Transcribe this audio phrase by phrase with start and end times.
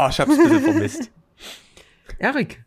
[0.00, 1.10] Ah, ich hab's ein bisschen vermisst.
[2.18, 2.64] Erik.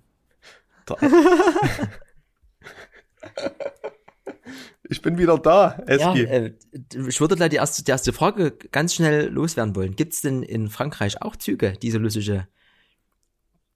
[4.90, 6.24] Ich bin wieder da, Ja, Eski.
[6.26, 6.54] äh,
[7.08, 9.96] ich würde gleich die erste, die erste Frage ganz schnell loswerden wollen.
[9.96, 12.48] Gibt es denn in Frankreich auch Züge, die so lustige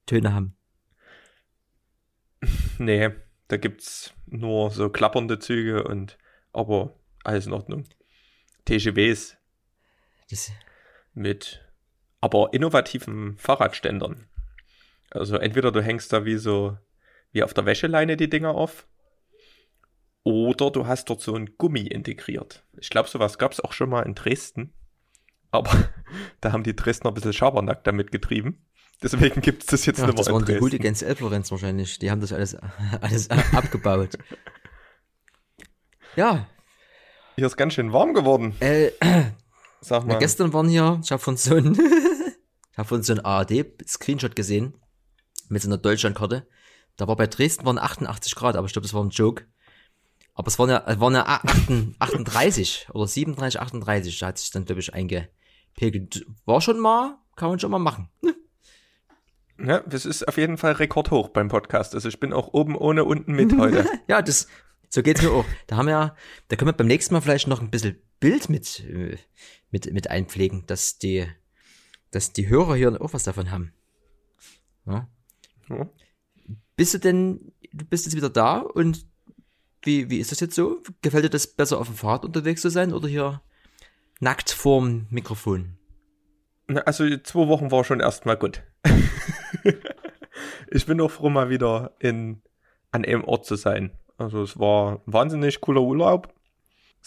[0.06, 0.56] Töne haben?
[2.78, 3.10] Nee,
[3.48, 6.20] da gibt's nur so klappernde Züge und
[6.54, 6.94] aber
[7.24, 7.86] alles in Ordnung.
[8.66, 9.36] TGWs
[10.30, 10.52] Das,
[11.16, 11.67] mit
[12.22, 14.28] aber innovativen Fahrradständern.
[15.10, 16.78] Also entweder du hängst da wie so
[17.32, 18.88] wie auf der Wäscheleine die Dinger auf
[20.24, 22.66] oder du hast dort so ein Gummi integriert.
[22.78, 24.74] Ich glaube, sowas gab's auch schon mal in Dresden.
[25.52, 25.72] Aber
[26.42, 28.66] da haben die Dresdner ein bisschen Schabernack damit getrieben.
[29.02, 30.60] Deswegen gibt's das jetzt ja, nicht mehr das waren die.
[30.60, 32.00] Hooligans Elblorenz wahrscheinlich.
[32.00, 32.58] Die haben das alles,
[33.02, 34.18] alles abgebaut.
[36.16, 36.48] Ja,
[37.36, 38.56] Hier ist ganz schön warm geworden.
[38.60, 38.90] äh,
[39.82, 40.20] Sag Ja, mal.
[40.20, 41.74] gestern waren hier, ich habe von so einem,
[42.72, 44.74] ich habe von so einem ARD-Screenshot gesehen,
[45.50, 46.48] mit so einer Deutschlandkarte.
[46.98, 49.46] Da war bei Dresden waren 88 Grad, aber ich glaube, das war ein Joke.
[50.34, 54.52] Aber es waren ja, es waren ja 8 38 oder 37, 38, da hat sich
[54.52, 56.26] dann, glaube ich, eingepegelt.
[56.46, 58.10] War schon mal, kann man schon mal machen.
[59.60, 61.96] Ja, das ist auf jeden Fall rekordhoch beim Podcast.
[61.96, 63.86] Also ich bin auch oben ohne unten mit heute.
[64.08, 64.48] Ja, das,
[64.90, 65.46] so geht's mir auch.
[65.66, 66.16] Da haben wir,
[66.48, 69.18] da können wir beim nächsten Mal vielleicht noch ein bisschen Bild mit, äh,
[69.72, 71.26] mit, mit einpflegen, dass die,
[72.12, 73.74] dass die Hörer hier auch was davon haben.
[74.86, 75.08] Ja.
[75.70, 75.90] Ja.
[76.76, 79.06] Bist du denn, du bist jetzt wieder da und
[79.84, 80.82] wie, wie ist das jetzt so?
[81.02, 83.42] Gefällt dir das besser auf dem Fahrrad unterwegs zu sein oder hier
[84.20, 85.78] nackt vorm Mikrofon?
[86.86, 88.64] Also zwei Wochen war schon erstmal gut.
[90.70, 92.42] ich bin auch froh, mal wieder in,
[92.92, 93.92] an einem Ort zu sein.
[94.18, 96.34] Also es war ein wahnsinnig cooler Urlaub.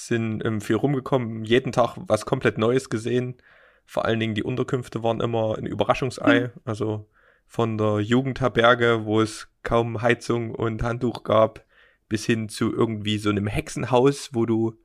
[0.06, 3.36] Sind ähm, viel rumgekommen, jeden Tag was komplett Neues gesehen.
[3.84, 6.50] Vor allen Dingen die Unterkünfte waren immer ein Überraschungsei.
[6.64, 7.08] Also
[7.46, 11.64] von der Jugendherberge, wo es kaum Heizung und Handtuch gab,
[12.08, 14.78] bis hin zu irgendwie so einem Hexenhaus, wo du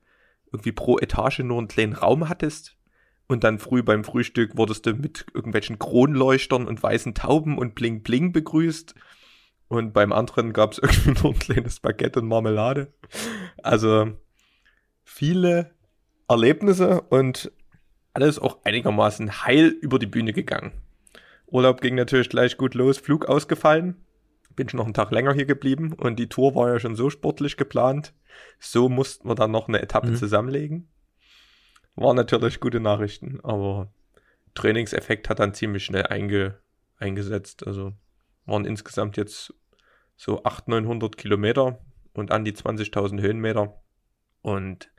[0.52, 2.76] irgendwie pro Etage nur einen kleinen Raum hattest.
[3.28, 8.04] Und dann früh beim Frühstück wurdest du mit irgendwelchen Kronleuchtern und weißen Tauben und Bling
[8.04, 8.96] Bling begrüßt.
[9.68, 12.94] Und beim anderen gab es irgendwie nur ein kleines Baguette und Marmelade.
[13.64, 14.12] Also
[15.06, 15.72] viele
[16.28, 17.52] Erlebnisse und
[18.14, 20.74] alles auch einigermaßen heil über die Bühne gegangen.
[21.48, 24.04] Urlaub ging natürlich gleich gut los, Flug ausgefallen.
[24.56, 27.10] Bin schon noch einen Tag länger hier geblieben und die Tour war ja schon so
[27.10, 28.14] sportlich geplant.
[28.60, 30.16] So mussten wir dann noch eine Etappe Mhm.
[30.16, 30.88] zusammenlegen.
[31.96, 33.94] War natürlich gute Nachrichten, aber
[34.54, 36.58] Trainingseffekt hat dann ziemlich schnell einge,
[36.98, 37.68] eingesetzt.
[37.68, 37.94] Also
[38.46, 39.54] waren insgesamt jetzt
[40.16, 41.80] so 800, 900 Kilometer
[42.14, 43.82] und an die 20.000 Höhenmeter.
[44.42, 44.90] Und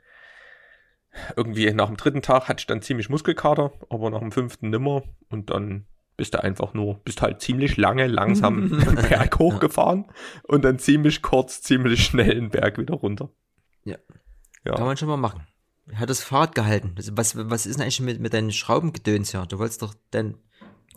[1.35, 5.03] irgendwie nach dem dritten Tag hatte ich dann ziemlich Muskelkater, aber nach dem fünften nimmer.
[5.29, 5.85] Und dann
[6.15, 10.05] bist du einfach nur, bist halt ziemlich lange, langsam den Berg hochgefahren
[10.43, 13.29] und dann ziemlich kurz, ziemlich schnell den Berg wieder runter.
[13.83, 13.97] Ja.
[14.65, 14.73] Ja.
[14.75, 15.45] Kann man schon mal machen.
[15.93, 16.93] Hat das Fahrrad gehalten?
[16.95, 19.45] Das- Was, was ist denn eigentlich mit, mit deinen Schraubengedöns hier?
[19.45, 20.37] Du wolltest doch denn,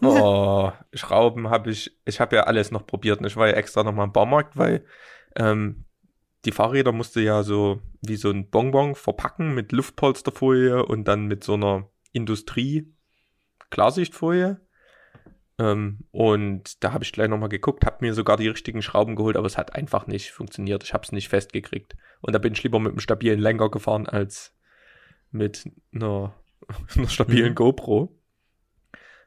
[0.02, 3.20] Oh, Schrauben habe ich, ich habe ja alles noch probiert.
[3.20, 4.84] Und ich war ja extra nochmal im Baumarkt, weil
[5.36, 5.84] ähm,
[6.44, 11.44] die Fahrräder musste ja so wie so ein Bonbon verpacken mit Luftpolsterfolie und dann mit
[11.44, 12.94] so einer Industrie
[13.70, 14.60] Klarsichtfolie.
[15.58, 19.36] Ähm, und da habe ich gleich nochmal geguckt, habe mir sogar die richtigen Schrauben geholt,
[19.36, 20.82] aber es hat einfach nicht funktioniert.
[20.82, 21.96] Ich habe es nicht festgekriegt.
[22.22, 24.54] Und da bin ich lieber mit einem stabilen Lenker gefahren als
[25.30, 26.34] mit einer,
[26.96, 27.56] einer stabilen Mhm.
[27.56, 28.16] GoPro.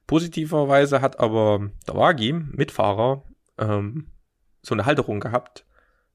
[0.07, 3.23] Positiverweise hat aber der Wagi, Mitfahrer,
[3.57, 4.11] ähm,
[4.61, 5.65] so eine Halterung gehabt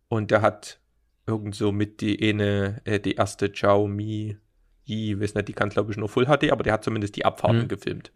[0.09, 0.81] und der hat
[1.29, 4.37] irgend so mit die eine, äh, die erste Xiaomi,
[4.85, 7.25] ich weiß nicht, die kann glaube ich nur Full HD, aber der hat zumindest die
[7.25, 7.69] Abfahrten Mhm.
[7.69, 8.13] gefilmt.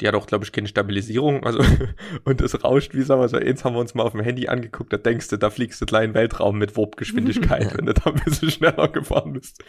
[0.00, 1.58] Die hat auch, glaube ich, keine Stabilisierung, also,
[2.24, 4.46] und es rauscht wie sagen wir so, eins haben wir uns mal auf dem Handy
[4.48, 7.94] angeguckt, da denkst du, da fliegst du gleich in den Weltraum mit Warpgeschwindigkeit, wenn du
[7.94, 9.62] da ein bisschen schneller gefahren bist.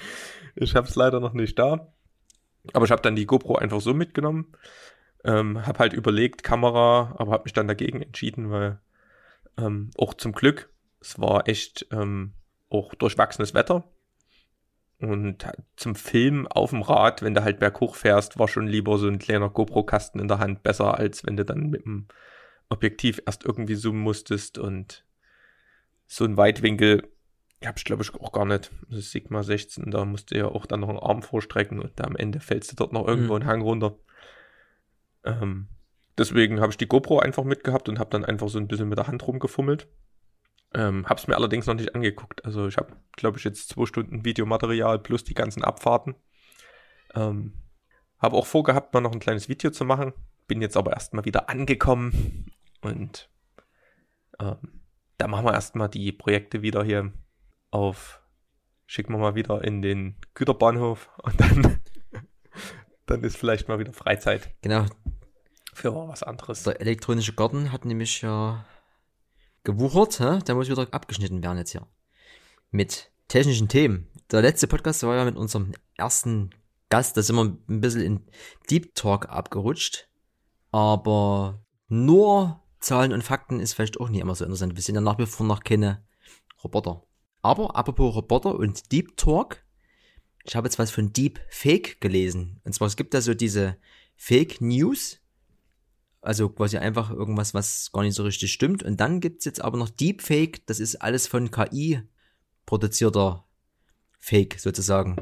[0.56, 1.92] Ich hab's leider noch nicht da.
[2.74, 4.54] Aber ich habe dann die GoPro einfach so mitgenommen.
[5.24, 8.80] Ähm, hab halt überlegt, Kamera, aber habe mich dann dagegen entschieden, weil
[9.58, 10.70] ähm, auch zum Glück,
[11.02, 12.34] es war echt ähm,
[12.70, 13.84] auch durchwachsenes Wetter.
[15.00, 15.46] Und
[15.78, 19.18] zum Film auf dem Rad, wenn du halt berghoch fährst, war schon lieber so ein
[19.20, 22.08] kleiner GoPro-Kasten in der Hand besser, als wenn du dann mit dem
[22.68, 25.06] Objektiv erst irgendwie zoomen musstest und
[26.06, 27.08] so ein Weitwinkel
[27.66, 28.72] hab ich glaube ich auch gar nicht.
[28.90, 31.92] Das ist Sigma 16, da musst du ja auch dann noch einen Arm vorstrecken und
[32.00, 33.42] da am Ende fällst du dort noch irgendwo Mhm.
[33.42, 33.96] einen Hang runter.
[35.26, 35.68] Ähm,
[36.18, 38.98] deswegen habe ich die GoPro einfach mitgehabt und habe dann einfach so ein bisschen mit
[38.98, 39.88] der Hand rumgefummelt.
[40.74, 42.46] Ähm, hab's mir allerdings noch nicht angeguckt.
[42.46, 46.16] Also ich habe, glaube ich, jetzt zwei Stunden Videomaterial plus die ganzen Abfahrten.
[47.16, 47.54] Ähm,
[48.20, 50.14] habe auch vorgehabt, mal noch ein kleines Video zu machen.
[50.48, 52.52] bin jetzt aber erstmal wieder angekommen
[52.82, 53.30] und
[54.40, 54.82] ähm,
[55.18, 57.12] da machen wir erstmal die Projekte wieder hier
[57.72, 58.22] auf,
[58.88, 61.80] schicken wir mal wieder in den Güterbahnhof und dann,
[63.06, 64.56] dann ist vielleicht mal wieder Freizeit.
[64.62, 64.86] Genau.
[65.74, 66.64] Für was anderes.
[66.64, 68.66] Der elektronische Garten hat nämlich ja
[69.64, 70.40] gewuchert, hä?
[70.46, 71.88] der muss wieder abgeschnitten werden jetzt hier.
[72.72, 74.08] Mit technischen Themen.
[74.32, 76.52] Der letzte Podcast war ja mit unserem ersten
[76.90, 78.26] Gast, da sind wir ein bisschen in
[78.70, 80.08] Deep Talk abgerutscht.
[80.72, 84.76] Aber nur Zahlen und Fakten ist vielleicht auch nicht immer so interessant.
[84.76, 86.04] Wir sind ja nach wie vor noch keine
[86.64, 87.04] Roboter.
[87.42, 89.64] Aber apropos Roboter und Deep Talk,
[90.44, 92.60] ich habe jetzt was von Deep Fake gelesen.
[92.64, 93.78] Und zwar, es gibt da so diese
[94.16, 95.19] Fake News,
[96.22, 98.84] also quasi einfach irgendwas, was gar nicht so richtig stimmt.
[98.84, 102.02] Und dann gibt's jetzt aber noch Deepfake, das ist alles von KI
[102.66, 103.46] produzierter
[104.20, 105.18] Fake sozusagen.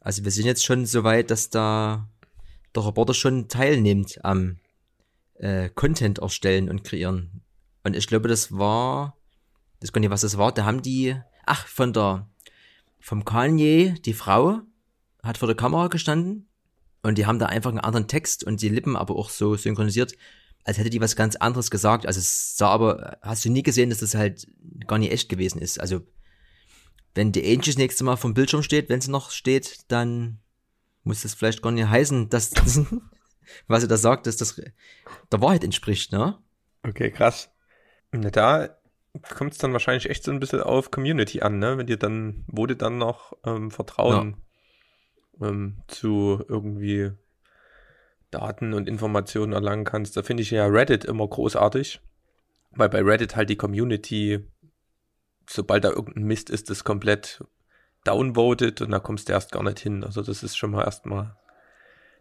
[0.00, 2.08] Also wir sind jetzt schon so weit, dass da
[2.74, 4.58] der Reporter schon teilnimmt am
[5.34, 7.42] äh, Content erstellen und kreieren.
[7.84, 9.16] Und ich glaube, das war,
[9.80, 12.28] das kann nicht, was das war, da haben die, ach, von der,
[13.00, 14.60] vom Kanye, die Frau,
[15.22, 16.48] hat vor der Kamera gestanden
[17.02, 20.14] und die haben da einfach einen anderen Text und die Lippen aber auch so synchronisiert,
[20.64, 22.06] als hätte die was ganz anderes gesagt.
[22.06, 24.46] Also es sah aber, hast du nie gesehen, dass das halt
[24.86, 25.80] gar nicht echt gewesen ist.
[25.80, 26.02] Also
[27.14, 30.38] wenn die Angie das nächste Mal vom Bildschirm steht, wenn sie noch steht, dann
[31.02, 32.80] muss das vielleicht gar nicht heißen, dass das,
[33.66, 34.60] was sie da sagt, dass das
[35.30, 36.38] der Wahrheit entspricht, ne?
[36.84, 37.50] Okay, krass.
[38.12, 38.76] Na, da
[39.34, 41.76] kommt es dann wahrscheinlich echt so ein bisschen auf Community an, ne?
[41.76, 44.36] Wenn dir dann, dir dann noch ähm, Vertrauen ja.
[45.42, 47.12] Ähm, zu irgendwie
[48.30, 50.16] Daten und Informationen erlangen kannst.
[50.16, 52.00] Da finde ich ja Reddit immer großartig,
[52.70, 54.40] weil bei Reddit halt die Community,
[55.48, 57.44] sobald da irgendein Mist ist, das komplett
[58.04, 60.02] downvotet und da kommst du erst gar nicht hin.
[60.02, 61.36] Also das ist schon mal erstmal,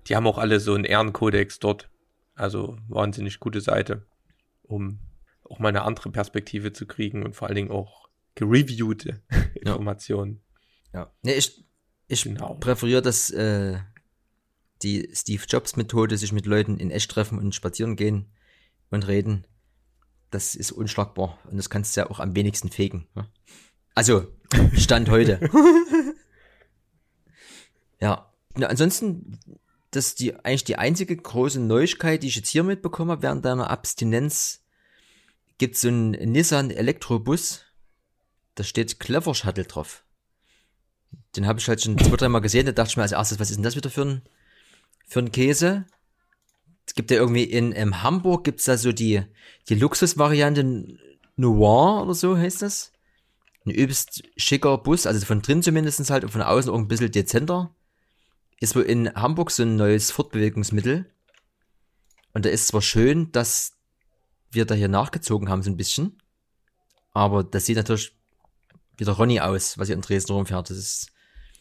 [0.08, 1.90] die haben auch alle so einen Ehrenkodex dort.
[2.36, 4.06] Also wahnsinnig gute Seite,
[4.64, 5.00] um
[5.50, 9.22] auch mal eine andere Perspektive zu kriegen und vor allen Dingen auch gereviewte
[9.56, 10.42] Informationen.
[10.94, 11.12] Ja.
[11.24, 11.66] Nee, ich,
[12.12, 12.56] ich genau.
[12.56, 13.80] präferiere das, äh,
[14.82, 18.32] die Steve Jobs Methode, sich mit Leuten in echt treffen und spazieren gehen
[18.90, 19.46] und reden.
[20.30, 23.08] Das ist unschlagbar und das kannst du ja auch am wenigsten fegen.
[23.16, 23.28] Ne?
[23.96, 24.28] Also,
[24.74, 25.40] Stand heute.
[28.00, 28.32] ja.
[28.56, 29.40] Na, ansonsten,
[29.92, 33.46] das ist die, eigentlich die einzige große Neuigkeit, die ich jetzt hier mitbekommen habe während
[33.46, 34.64] deiner Abstinenz.
[35.58, 37.64] Gibt so einen Nissan Elektrobus.
[38.56, 40.04] Da steht Clever Shuttle drauf.
[41.36, 42.66] Den habe ich halt schon zwei, dreimal gesehen.
[42.66, 44.22] Da dachte ich mir als erstes, was ist denn das wieder für ein,
[45.08, 45.86] für ein Käse?
[46.86, 49.24] Es gibt ja irgendwie in, in Hamburg gibt's da so die,
[49.70, 50.98] die Luxusvariante
[51.38, 52.92] Noir oder so heißt das
[53.66, 57.12] ein übelst schicker Bus, also von drin zumindest halt und von außen auch ein bisschen
[57.12, 57.76] dezenter.
[58.60, 61.12] Ist wohl in Hamburg so ein neues Fortbewegungsmittel.
[62.34, 63.74] Und da ist zwar schön, dass
[64.52, 66.18] wir da hier nachgezogen haben, so ein bisschen.
[67.14, 68.16] Aber das sieht natürlich
[68.98, 70.70] wie der Ronny aus, was hier in Dresden rumfährt.
[70.70, 71.12] Das ist.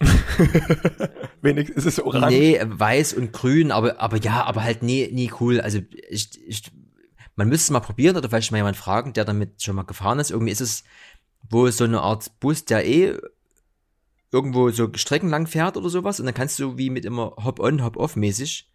[1.43, 2.29] Wenigstens ist es orange.
[2.29, 5.61] Nee, weiß und grün, aber, aber ja, aber halt nie, nie cool.
[5.61, 6.62] Also ich, ich,
[7.37, 10.19] man müsste es mal probieren oder vielleicht mal jemand fragen, der damit schon mal gefahren
[10.19, 10.31] ist.
[10.31, 10.84] Irgendwie ist es
[11.49, 13.17] wo so eine Art Bus, der eh
[14.32, 17.82] irgendwo so Strecken lang fährt oder sowas und dann kannst du wie mit immer Hop-on,
[17.82, 18.70] Hop-off mäßig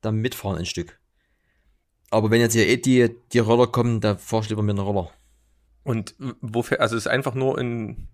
[0.00, 0.98] dann mitfahren ein Stück.
[2.10, 4.82] Aber wenn jetzt hier eh die, die Roller kommen, da fahr ich lieber mit einer
[4.82, 5.10] Roller.
[5.86, 8.08] Und wofür, also ist einfach nur in,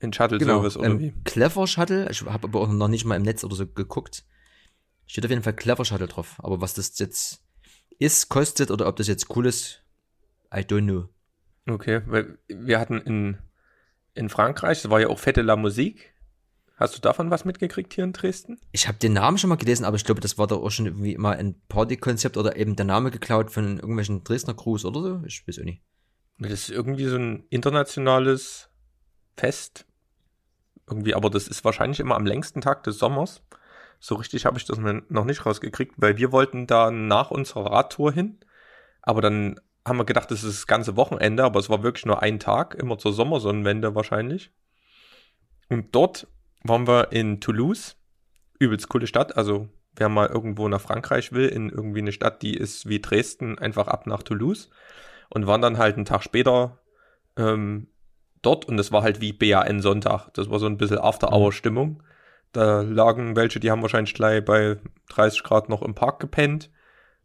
[0.00, 1.14] in Shuttle-Service genau, oder wie?
[1.22, 4.24] Clever Shuttle, ich habe aber auch noch nicht mal im Netz oder so geguckt.
[5.06, 6.34] Steht auf jeden Fall Clever Shuttle drauf.
[6.38, 7.44] Aber was das jetzt
[8.00, 9.84] ist, kostet oder ob das jetzt cool ist,
[10.52, 11.08] I don't know.
[11.72, 13.38] Okay, weil wir hatten in,
[14.14, 16.12] in Frankreich, das war ja auch Fette la Musique.
[16.74, 18.58] Hast du davon was mitgekriegt hier in Dresden?
[18.72, 20.86] Ich habe den Namen schon mal gelesen, aber ich glaube, das war doch auch schon
[20.86, 25.22] irgendwie mal ein Partykonzept oder eben der Name geklaut von irgendwelchen Dresdner Crews oder so.
[25.24, 25.84] Ich weiß auch nicht.
[26.38, 28.70] Das ist irgendwie so ein internationales
[29.36, 29.86] Fest.
[30.88, 33.42] Irgendwie, aber das ist wahrscheinlich immer am längsten Tag des Sommers.
[33.98, 38.12] So richtig habe ich das noch nicht rausgekriegt, weil wir wollten da nach unserer Radtour
[38.12, 38.38] hin.
[39.02, 42.22] Aber dann haben wir gedacht, das ist das ganze Wochenende, aber es war wirklich nur
[42.22, 44.52] ein Tag, immer zur Sommersonnenwende wahrscheinlich.
[45.68, 46.28] Und dort
[46.62, 47.96] waren wir in Toulouse,
[48.58, 52.54] übelst coole Stadt, also wer mal irgendwo nach Frankreich will, in irgendwie eine Stadt, die
[52.54, 54.70] ist wie Dresden, einfach ab nach Toulouse
[55.30, 56.78] und waren dann halt einen Tag später
[57.36, 57.88] ähm,
[58.42, 60.28] dort und es war halt wie BAN Sonntag.
[60.34, 62.02] Das war so ein bisschen After-Hour-Stimmung.
[62.52, 64.78] Da lagen welche, die haben wahrscheinlich gleich bei
[65.10, 66.70] 30 Grad noch im Park gepennt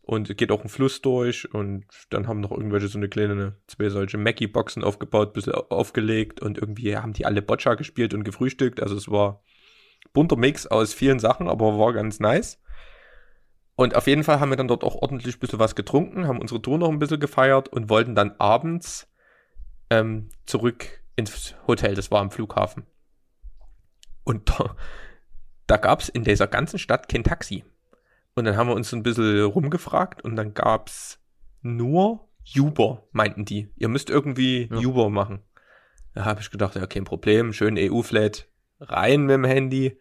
[0.02, 3.90] und geht auch ein Fluss durch und dann haben noch irgendwelche so eine kleine, zwei
[3.90, 8.82] solche Mackie-Boxen aufgebaut, bisschen aufgelegt und irgendwie haben die alle Boccia gespielt und gefrühstückt.
[8.82, 9.42] Also es war
[10.12, 12.61] bunter Mix aus vielen Sachen, aber war ganz nice.
[13.82, 16.40] Und auf jeden Fall haben wir dann dort auch ordentlich ein bisschen was getrunken, haben
[16.40, 19.08] unsere Tour noch ein bisschen gefeiert und wollten dann abends
[19.90, 21.96] ähm, zurück ins Hotel.
[21.96, 22.86] Das war am Flughafen.
[24.24, 24.76] Und da,
[25.66, 27.64] da gab es in dieser ganzen Stadt kein Taxi.
[28.36, 31.20] Und dann haben wir uns ein bisschen rumgefragt und dann gab es
[31.64, 33.72] nur Uber, meinten die.
[33.78, 34.78] Ihr müsst irgendwie Ja.
[34.78, 35.42] Uber machen.
[36.14, 38.48] Da habe ich gedacht, ja, kein Problem, schön EU-Flat,
[38.80, 40.00] rein mit dem Handy.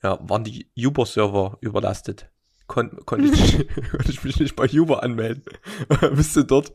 [0.00, 2.29] Ja, waren die Uber-Server überlastet.
[2.70, 5.42] Kon konnte, ich, konnte ich mich nicht bei Uber anmelden.
[6.14, 6.72] Bist du dort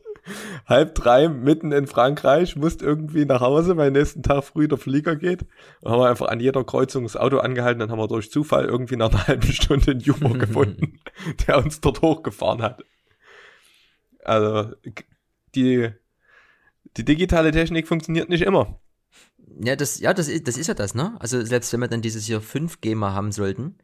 [0.66, 5.16] halb drei mitten in Frankreich, musst irgendwie nach Hause, weil nächsten Tag früh der Flieger
[5.16, 5.46] geht.
[5.80, 8.66] Dann haben wir einfach an jeder Kreuzung das Auto angehalten, dann haben wir durch Zufall
[8.66, 11.00] irgendwie nach einer halben Stunde einen Uber gefunden,
[11.46, 12.84] der uns dort hochgefahren hat.
[14.22, 14.72] Also,
[15.54, 15.88] die,
[16.98, 18.78] die digitale Technik funktioniert nicht immer.
[19.62, 21.16] Ja, das, ja, das, ist, das ist ja das, ne?
[21.20, 23.78] Also selbst wenn wir dann dieses hier 5G mal haben sollten,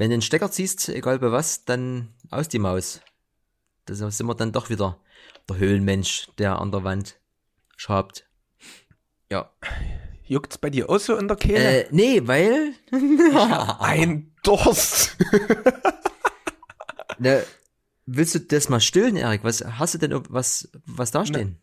[0.00, 3.02] wenn du den Stecker ziehst, egal bei was, dann aus die Maus.
[3.84, 4.98] Da sind wir dann doch wieder
[5.46, 7.20] der Höhlenmensch, der an der Wand
[7.76, 8.26] schabt.
[9.30, 9.50] Ja.
[10.24, 11.84] Juckt's bei dir auch so in der Kehle?
[11.84, 12.72] Äh, nee, weil.
[13.78, 15.18] Ein Durst.
[17.18, 17.44] Ne,
[18.06, 19.44] willst du das mal stillen, Erik?
[19.44, 21.58] Was hast du denn was, was da stehen?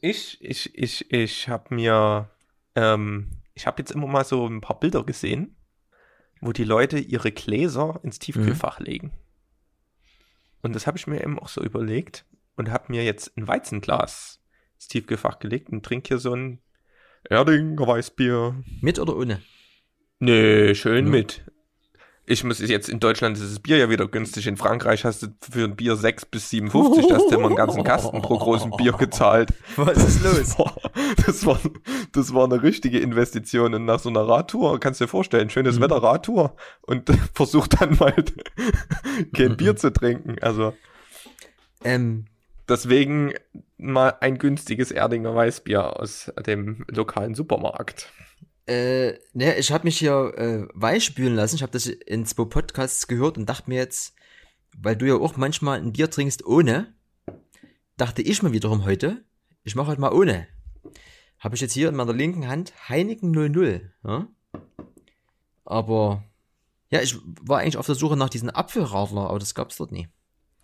[0.00, 2.30] Ich, ich, ich, ich habe mir,
[2.76, 5.56] ähm, ich habe jetzt immer mal so ein paar Bilder gesehen,
[6.42, 9.12] wo die Leute ihre Gläser ins Tiefkühlfach legen.
[10.60, 14.40] Und das habe ich mir eben auch so überlegt und habe mir jetzt ein Weizenglas
[14.74, 16.60] ins Tiefkühlfach gelegt und trinke hier so ein
[17.24, 18.62] Erdinger Weißbier.
[18.80, 19.40] Mit oder ohne?
[20.18, 21.10] Nee, schön Ja.
[21.10, 21.44] mit.
[22.32, 24.46] Ich muss jetzt in Deutschland ist das Bier ja wieder günstig.
[24.46, 27.56] In Frankreich hast du für ein Bier 6 bis 57, da hast du immer einen
[27.56, 29.50] ganzen Kasten pro großen Bier gezahlt.
[29.76, 30.74] Was ist Das war,
[31.26, 31.60] das war,
[32.12, 33.74] das war eine richtige Investition.
[33.74, 35.82] Und nach so einer Radtour, kannst du dir vorstellen, schönes Mhm.
[35.82, 38.14] Wetter Radtour und versuch dann mal
[39.36, 39.56] kein Mhm.
[39.58, 40.36] Bier zu trinken.
[40.40, 40.72] Also
[41.84, 42.24] Ähm,
[42.66, 43.34] deswegen
[43.76, 48.10] mal ein günstiges Erdinger Weißbier aus dem lokalen Supermarkt.
[48.72, 51.56] Äh, ne, ich habe mich hier äh, weich spülen lassen.
[51.56, 54.14] Ich habe das in zwei Podcasts gehört und dachte mir jetzt,
[54.74, 56.94] weil du ja auch manchmal ein Bier trinkst ohne,
[57.98, 59.24] dachte ich mir wiederum heute,
[59.62, 60.48] ich mache halt mal ohne.
[61.38, 63.92] Habe ich jetzt hier in meiner linken Hand Heineken 00.
[64.04, 64.28] Ja?
[65.66, 66.24] Aber
[66.88, 70.08] ja, ich war eigentlich auf der Suche nach diesen Apfelradler, aber das gab's dort nie.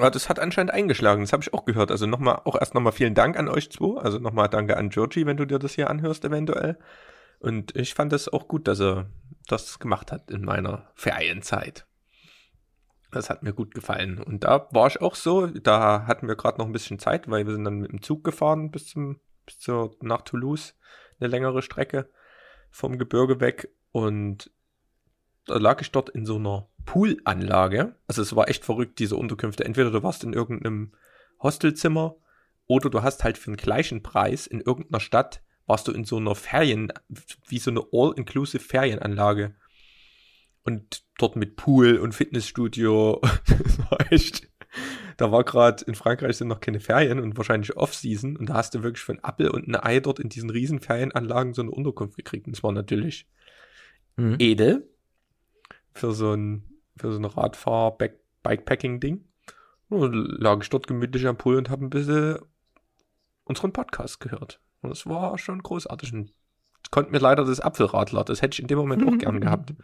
[0.00, 1.90] Ja, das hat anscheinend eingeschlagen, das habe ich auch gehört.
[1.90, 4.00] Also nochmal, auch erst nochmal vielen Dank an euch zwei.
[4.00, 6.78] Also nochmal danke an Georgie, wenn du dir das hier anhörst, eventuell.
[7.40, 9.10] Und ich fand es auch gut, dass er
[9.46, 11.86] das gemacht hat in meiner Ferienzeit.
[13.10, 14.22] Das hat mir gut gefallen.
[14.22, 17.46] Und da war ich auch so, da hatten wir gerade noch ein bisschen Zeit, weil
[17.46, 20.74] wir sind dann mit dem Zug gefahren bis zum, bis zur, nach Toulouse,
[21.18, 22.10] eine längere Strecke
[22.70, 23.72] vom Gebirge weg.
[23.92, 24.50] Und
[25.46, 27.94] da lag ich dort in so einer Poolanlage.
[28.06, 29.64] Also es war echt verrückt, diese Unterkünfte.
[29.64, 30.92] Entweder du warst in irgendeinem
[31.42, 32.16] Hostelzimmer
[32.66, 36.16] oder du hast halt für den gleichen Preis in irgendeiner Stadt warst du in so
[36.16, 36.92] einer Ferien,
[37.46, 39.54] wie so eine All-Inclusive Ferienanlage.
[40.64, 43.20] Und dort mit Pool und Fitnessstudio.
[43.46, 44.48] das war echt.
[45.16, 48.36] Da war gerade in Frankreich sind noch keine Ferien und wahrscheinlich Off-Season.
[48.36, 50.80] Und da hast du wirklich für ein Appel und ein Ei dort in diesen riesen
[50.80, 52.46] Ferienanlagen so eine Unterkunft gekriegt.
[52.46, 53.26] Und es war natürlich
[54.18, 54.36] Mhm.
[54.38, 54.86] edel
[55.92, 56.62] für so ein,
[56.96, 59.24] für so ein Radfahr-Bikepacking-Ding.
[59.88, 62.38] Und lag ich dort gemütlich am Pool und habe ein bisschen
[63.44, 64.60] unseren Podcast gehört.
[64.80, 66.12] Und es war schon großartig.
[66.12, 66.32] Und
[66.90, 69.74] konnte mir leider das Apfelradler, das hätte ich in dem Moment auch gern gehabt.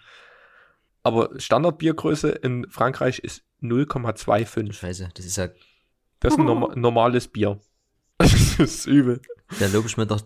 [1.03, 4.73] Aber Standardbiergröße in Frankreich ist 0,25.
[4.73, 5.49] Scheiße, das ist ja,
[6.21, 7.61] Das ist ein norma normales Bier.
[8.19, 9.21] Das ist übel.
[9.59, 10.21] da lobe ich mir doch,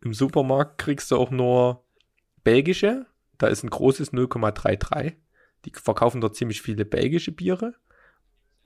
[0.00, 1.84] Im Supermarkt kriegst du auch nur
[2.44, 3.06] belgische.
[3.36, 5.14] Da ist ein großes 0,33.
[5.64, 7.74] Die verkaufen dort ziemlich viele belgische Biere.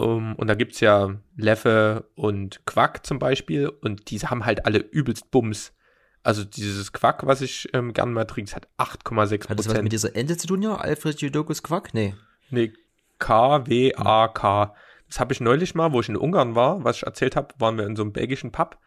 [0.00, 3.68] Um, und da gibt's ja Leffe und Quack zum Beispiel.
[3.68, 5.74] Und diese haben halt alle übelst Bums.
[6.22, 9.92] Also dieses Quack, was ich ähm, gern mal trinke, hat 8,6% hat das was mit
[9.92, 10.76] dieser Ente zu tun, ja?
[10.76, 11.92] Alfred Judokus Quack?
[11.92, 12.14] Nee.
[12.48, 12.72] Nee,
[13.18, 14.74] K-W-A-K.
[15.06, 17.76] Das habe ich neulich mal, wo ich in Ungarn war, was ich erzählt habe, waren
[17.76, 18.78] wir in so einem belgischen Pub.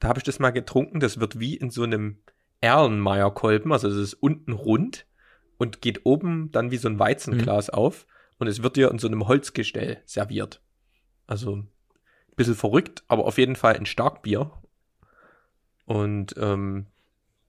[0.00, 1.00] Da habe ich das mal getrunken.
[1.00, 2.18] Das wird wie in so einem
[2.60, 3.72] Erlenmeyer-Kolben.
[3.72, 5.06] Also es ist unten rund
[5.56, 8.06] und geht oben dann wie so ein Weizenglas auf.
[8.38, 10.60] Und es wird dir in so einem Holzgestell serviert.
[11.26, 11.68] Also ein
[12.36, 14.50] bisschen verrückt, aber auf jeden Fall ein Starkbier.
[15.84, 16.86] Und ähm,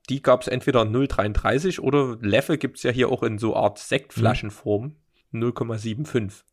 [0.10, 3.78] die gab es entweder 0,33 oder Leffe gibt es ja hier auch in so Art
[3.78, 4.96] Sektflaschenform
[5.34, 6.44] 0,75.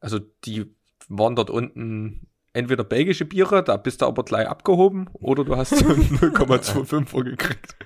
[0.00, 0.74] Also die
[1.08, 5.76] waren dort unten entweder belgische Biere, da bist du aber gleich abgehoben, oder du hast
[5.76, 7.76] so einen 0,25er gekriegt.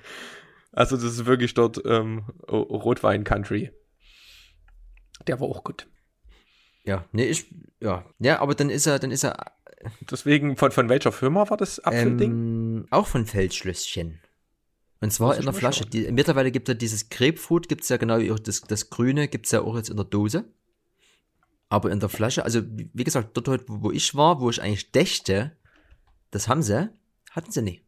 [0.71, 3.71] Also das ist wirklich dort ähm, Rotwein-Country.
[5.27, 5.87] Der war auch gut.
[6.83, 7.45] Ja, nee, ich,
[7.79, 8.05] ja.
[8.19, 9.53] Ja, aber dann ist er, dann ist er
[10.09, 12.31] Deswegen, von, von welcher Firma war das Apfelding?
[12.31, 14.19] ähm, auch von Feldschlösschen.
[14.99, 15.85] Und zwar in der Flasche.
[15.85, 18.89] Die, mittlerweile gibt es ja dieses Grapefruit, gibt es ja genau, wie auch das, das
[18.89, 20.45] Grüne gibt es ja auch jetzt in der Dose.
[21.69, 24.61] Aber in der Flasche, also wie wie gesagt, dort heute, wo ich war, wo ich
[24.61, 25.55] eigentlich dächte,
[26.29, 26.89] das haben sie,
[27.31, 27.81] hatten sie nie.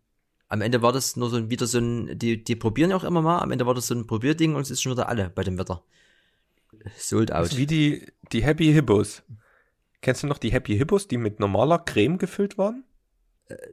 [0.48, 3.04] Am Ende war das nur so ein, wieder so ein, die, die probieren ja auch
[3.04, 5.30] immer mal, am Ende war das so ein Probierding und es ist schon wieder alle
[5.30, 5.84] bei dem Wetter.
[6.98, 7.46] Sold Das out.
[7.54, 9.24] ist wie die, die Happy Hippos.
[10.02, 12.84] Kennst du noch die Happy Hippos, die mit normaler Creme gefüllt waren?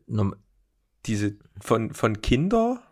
[0.07, 0.37] Norm-
[1.07, 2.83] Diese von, von Kinder,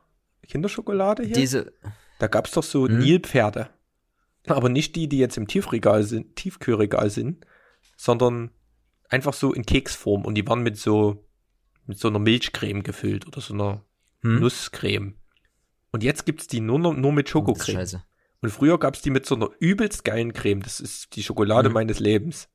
[0.47, 1.35] Kinderschokolade hier?
[1.37, 1.73] Diese,
[2.19, 2.99] Da gab's doch so Mhm.
[2.99, 3.71] Nilpferde.
[4.47, 7.45] Aber nicht die, die jetzt im Tiefregal sind, Tiefkühlregal sind,
[7.97, 8.51] sondern
[9.11, 10.25] einfach so in Keksform.
[10.25, 11.29] Und die waren mit so,
[11.87, 13.85] mit so einer Milchcreme gefüllt oder so einer
[14.23, 14.41] hm?
[14.41, 15.15] Nusscreme.
[15.93, 17.77] Und jetzt gibt's die nur, nur mit ist Schokocreme.
[17.77, 18.05] scheiße.
[18.41, 20.63] Und früher gab's die mit so einer übelst geilen Creme.
[20.63, 21.75] Das ist die Schokolade Mhm.
[21.75, 22.49] meines Lebens.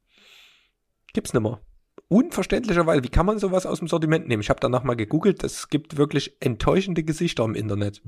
[1.13, 1.61] Gibt's nimmer.
[2.07, 4.41] Unverständlicherweise, wie kann man sowas aus dem Sortiment nehmen?
[4.41, 8.01] Ich habe danach mal gegoogelt, es gibt wirklich enttäuschende Gesichter im Internet.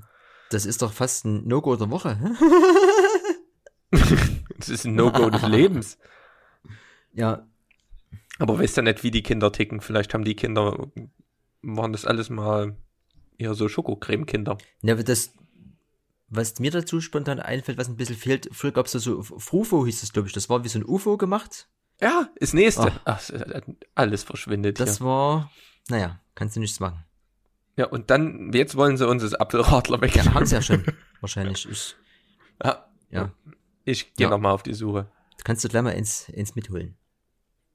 [0.52, 2.18] Das ist doch fast ein No-Go der Woche.
[4.58, 5.98] Das ist ein No-Go des Lebens.
[7.14, 7.46] Ja,
[8.40, 9.80] Aber weißt ja nicht, wie die Kinder ticken.
[9.80, 10.88] Vielleicht haben die Kinder,
[11.62, 12.76] waren das alles mal
[13.38, 14.58] eher so Schokocreme-Kinder.
[14.82, 15.34] Ja, aber das,
[16.28, 19.86] was mir dazu spontan einfällt, was ein bisschen fehlt, früher gab es da so, Frufo
[19.86, 21.68] hieß das, glaube ich, das war wie so ein UFO gemacht.
[22.02, 22.92] Ja, ist nächste.
[22.92, 23.02] Ah.
[23.06, 23.22] Ach,
[23.94, 25.06] alles verschwindet Das hier.
[25.08, 25.52] war,
[25.90, 27.06] naja, kannst du nichts machen.
[27.78, 30.16] Ja, und dann, jetzt wollen sie uns das Apfelradler weg.
[30.16, 30.84] Ja, haben sie ja schon,
[31.22, 31.68] wahrscheinlich.
[31.70, 31.96] Ich,
[32.64, 33.32] Ja, ja,
[33.84, 34.30] ich gehe Ja.
[34.32, 35.10] noch mal auf die Suche.
[35.44, 36.98] kannst du gleich mal ins, ins mitholen.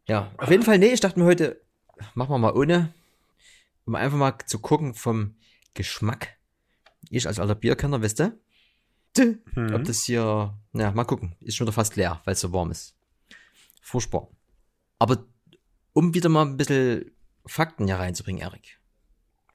[0.08, 1.60] Ja, auf jeden Fall, nee, ich dachte mir heute,
[2.14, 2.92] machen wir mal ohne,
[3.84, 5.36] um einfach mal zu gucken vom
[5.74, 6.36] Geschmack.
[7.08, 8.38] Ich als alter Bierkenner, wisst ihr?
[9.18, 9.74] Mhm.
[9.74, 11.34] Ob das hier, na, mal gucken.
[11.40, 12.94] Ist schon wieder fast leer, weil es so warm ist.
[13.82, 14.28] Furchtbar.
[14.98, 15.24] Aber
[15.92, 17.10] um wieder mal ein bisschen
[17.46, 18.78] Fakten hier reinzubringen, Erik.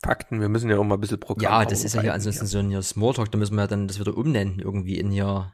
[0.04, 2.46] Fakten, wir müssen ja auch mal ein bisschen Programm Ja, das ist ja hier ansonsten
[2.46, 5.54] so ein hier Smalltalk, da müssen wir ja dann das wieder umnennen, irgendwie in hier.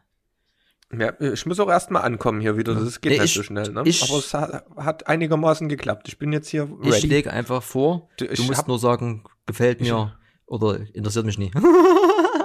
[0.97, 2.73] Ja, ich muss auch erstmal ankommen hier wieder.
[2.75, 3.83] Das geht Nee, nicht ich- so schnell, ne?
[3.85, 6.07] ich- Aber es hat, hat einigermaßen geklappt.
[6.09, 7.07] Ich bin jetzt hier Ich ready.
[7.07, 10.17] lege einfach vor, Du, du ich musst hab- nur sagen, gefällt mir
[10.51, 11.51] oder interessiert mich nie.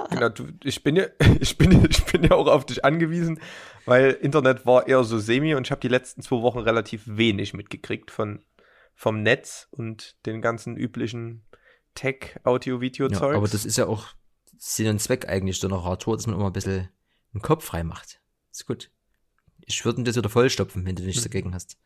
[0.09, 1.07] Genau, du, ich bin ja,
[1.41, 3.41] ich bin, ich bin ja auch auf dich angewiesen,
[3.85, 7.53] weil Internet war eher so semi und ich habe die letzten zwei Wochen relativ wenig
[7.53, 8.39] mitgekriegt von
[8.95, 11.45] vom Netz und den ganzen üblichen
[11.93, 14.05] Tech, Audio, ja, aber das ist ja auch
[14.57, 16.87] Sinn und Zweck eigentlich so einer Radtour, dass man immer ein bisschen
[17.33, 18.21] den Kopf frei macht.
[18.49, 18.89] Ist gut.
[19.65, 21.31] Ich würde das wieder vollstopfen, wenn du nichts Hm.
[21.31, 21.77] dagegen hast.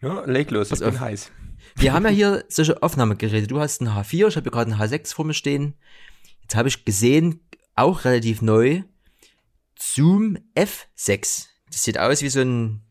[0.00, 1.00] Ja, leg los, Pass ich bin auf.
[1.00, 1.30] heiß.
[1.76, 3.46] Wir haben ja hier solche Aufnahmegeräte.
[3.46, 5.74] Du hast einen H4, ich habe hier gerade einen H6 vor mir stehen.
[6.42, 7.40] Jetzt habe ich gesehen,
[7.74, 8.82] auch relativ neu,
[9.78, 11.46] Zoom F6.
[11.70, 12.82] Das sieht aus wie so ein,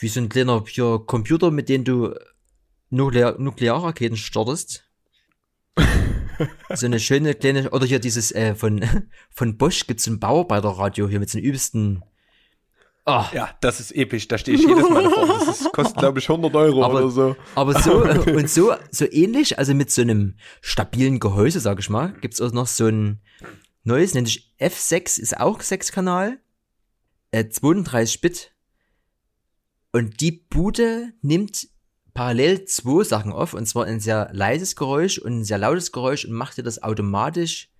[0.00, 2.14] wie so ein kleiner hier Computer, mit dem du
[2.90, 4.84] Nuklear Nuklearraketen startest.
[6.74, 8.84] so eine schöne kleine, oder hier dieses äh, von,
[9.30, 12.04] von Bosch gibt's ein Bauarbeiterradio hier mit so einem übelsten,
[13.08, 15.26] ah, Ja, das ist episch, da stehe ich jedes Mal davor.
[15.26, 17.36] Das ist, kostet, glaube ich, 100 Euro Aber- oder so.
[17.54, 21.90] Aber so äh, und so so ähnlich, also mit so einem stabilen Gehäuse, sag ich
[21.90, 23.20] mal, gibt's auch noch so ein
[23.84, 26.38] neues, nennt sich F6, ist auch 6 Kanal,
[27.30, 28.52] äh, 32 Bit.
[29.92, 31.68] Und die Bude nimmt
[32.14, 36.24] parallel zwei Sachen auf, und zwar ein sehr leises Geräusch und ein sehr lautes Geräusch
[36.24, 37.70] und macht dir das automatisch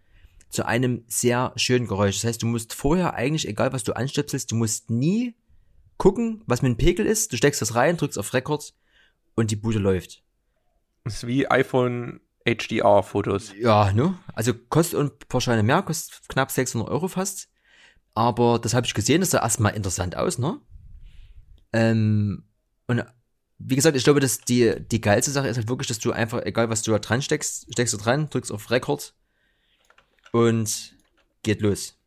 [0.51, 2.17] zu einem sehr schönen Geräusch.
[2.17, 5.35] Das heißt, du musst vorher eigentlich, egal was du anstöpselst, du musst nie
[5.99, 7.33] gucken, was mit dem Pegel ist.
[7.33, 8.75] Du steckst das rein, drückst auf Record
[9.35, 10.23] und die Bude läuft.
[11.05, 13.53] Das ist wie iPhone HDR-Fotos.
[13.59, 14.19] Ja, ne?
[14.35, 17.49] Also kostet ein paar Scheine mehr, kostet knapp 600 Euro fast.
[18.15, 20.61] Aber das habe ich gesehen, das sah erstmal interessant aus, ne?
[21.73, 22.45] Ähm,
[22.87, 23.05] und
[23.59, 26.43] wie gesagt, ich glaube, dass die, die geilste Sache ist halt wirklich, dass du einfach,
[26.45, 29.15] egal was du da dran steckst, steckst du dran, drückst auf Record
[30.33, 30.95] und
[31.43, 31.99] geht los.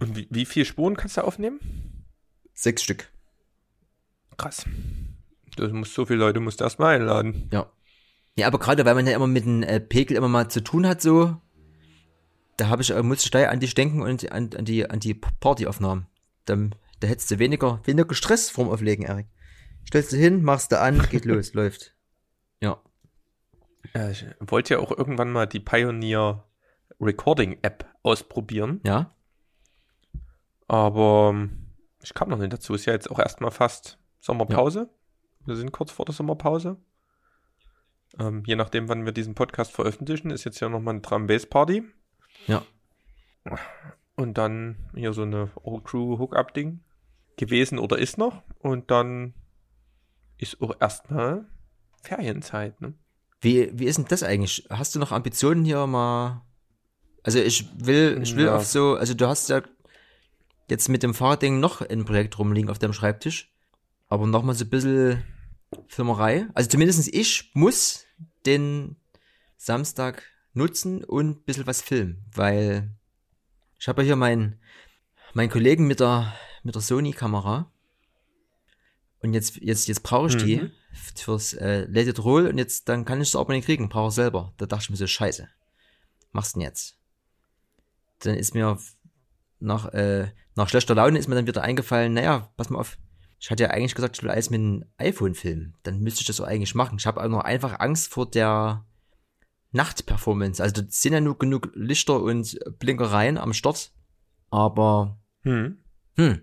[0.00, 2.04] Und wie, wie viele Spuren kannst du aufnehmen?
[2.54, 3.10] Sechs Stück.
[4.36, 4.64] Krass.
[5.56, 7.48] Du musst so viele Leute musst du erstmal einladen.
[7.52, 7.70] Ja.
[8.36, 10.86] Ja, aber gerade weil man ja immer mit dem äh, Pegel immer mal zu tun
[10.86, 11.36] hat, so,
[12.56, 15.00] da habe ich, äh, muss ich da an dich denken und an, an die, an
[15.00, 16.06] die Partyaufnahmen.
[16.44, 16.56] Da,
[17.00, 19.26] da hättest du weniger, weniger Stress vorm Auflegen, Erik.
[19.88, 21.96] Stellst du hin, machst du an, geht los, läuft.
[22.60, 22.80] Ja.
[23.94, 26.44] Ja, ich wollte ja auch irgendwann mal die Pioneer
[27.00, 29.14] Recording App ausprobieren, Ja.
[30.66, 31.66] aber ähm,
[32.02, 32.74] ich kam noch nicht dazu.
[32.74, 34.88] Ist ja jetzt auch erstmal fast Sommerpause.
[35.44, 36.76] Wir sind kurz vor der Sommerpause.
[38.18, 41.46] Ähm, je nachdem, wann wir diesen Podcast veröffentlichen, ist jetzt ja nochmal eine Drum Bass
[41.46, 41.84] Party.
[42.46, 42.62] Ja.
[44.16, 46.80] Und dann hier so eine Old Crew Hookup Ding.
[47.36, 48.42] gewesen oder ist noch.
[48.58, 49.34] Und dann
[50.38, 51.46] ist auch erstmal
[52.02, 52.94] Ferienzeit, ne?
[53.40, 54.66] Wie, wie ist denn das eigentlich?
[54.70, 56.42] Hast du noch Ambitionen hier mal?
[57.28, 58.56] Also ich will, ich will Ja.
[58.56, 59.60] auf so, also du hast ja
[60.70, 63.52] jetzt mit dem Fahrradding noch ein Projekt rumliegen auf deinem Schreibtisch.
[64.08, 65.22] Aber noch mal so ein bisschen
[65.88, 66.46] Firmerei.
[66.54, 68.06] Also zumindest ich muss
[68.46, 68.96] den
[69.58, 70.22] Samstag
[70.54, 72.88] nutzen und ein bisschen was filmen, weil
[73.78, 74.58] ich habe ja hier meinen
[75.34, 77.70] meinen Kollegen mit der mit der Sony Kamera
[79.20, 80.70] und jetzt jetzt jetzt brauche ich die Mhm.
[81.14, 84.14] fürs äh, Let Roll und jetzt dann kann ich es aber nicht kriegen, brauche ich
[84.14, 84.54] selber.
[84.56, 85.46] Da dachte ich mir so Scheiße.
[86.32, 86.94] Machst denn jetzt?
[88.20, 88.78] Dann ist mir
[89.60, 92.98] nach äh, nach schlechter Laune ist mir dann wieder eingefallen, naja, pass mal auf.
[93.40, 95.74] Ich hatte ja eigentlich gesagt, ich will alles mit einem iPhone filmen.
[95.84, 96.96] Dann müsste ich das so eigentlich machen.
[96.98, 98.84] Ich habe auch noch einfach Angst vor der
[99.70, 100.62] Nachtperformance.
[100.62, 103.92] Also da sind ja nur genug Lichter und Blinkereien am Start.
[104.50, 105.78] Aber, Hm.
[106.16, 106.40] hm,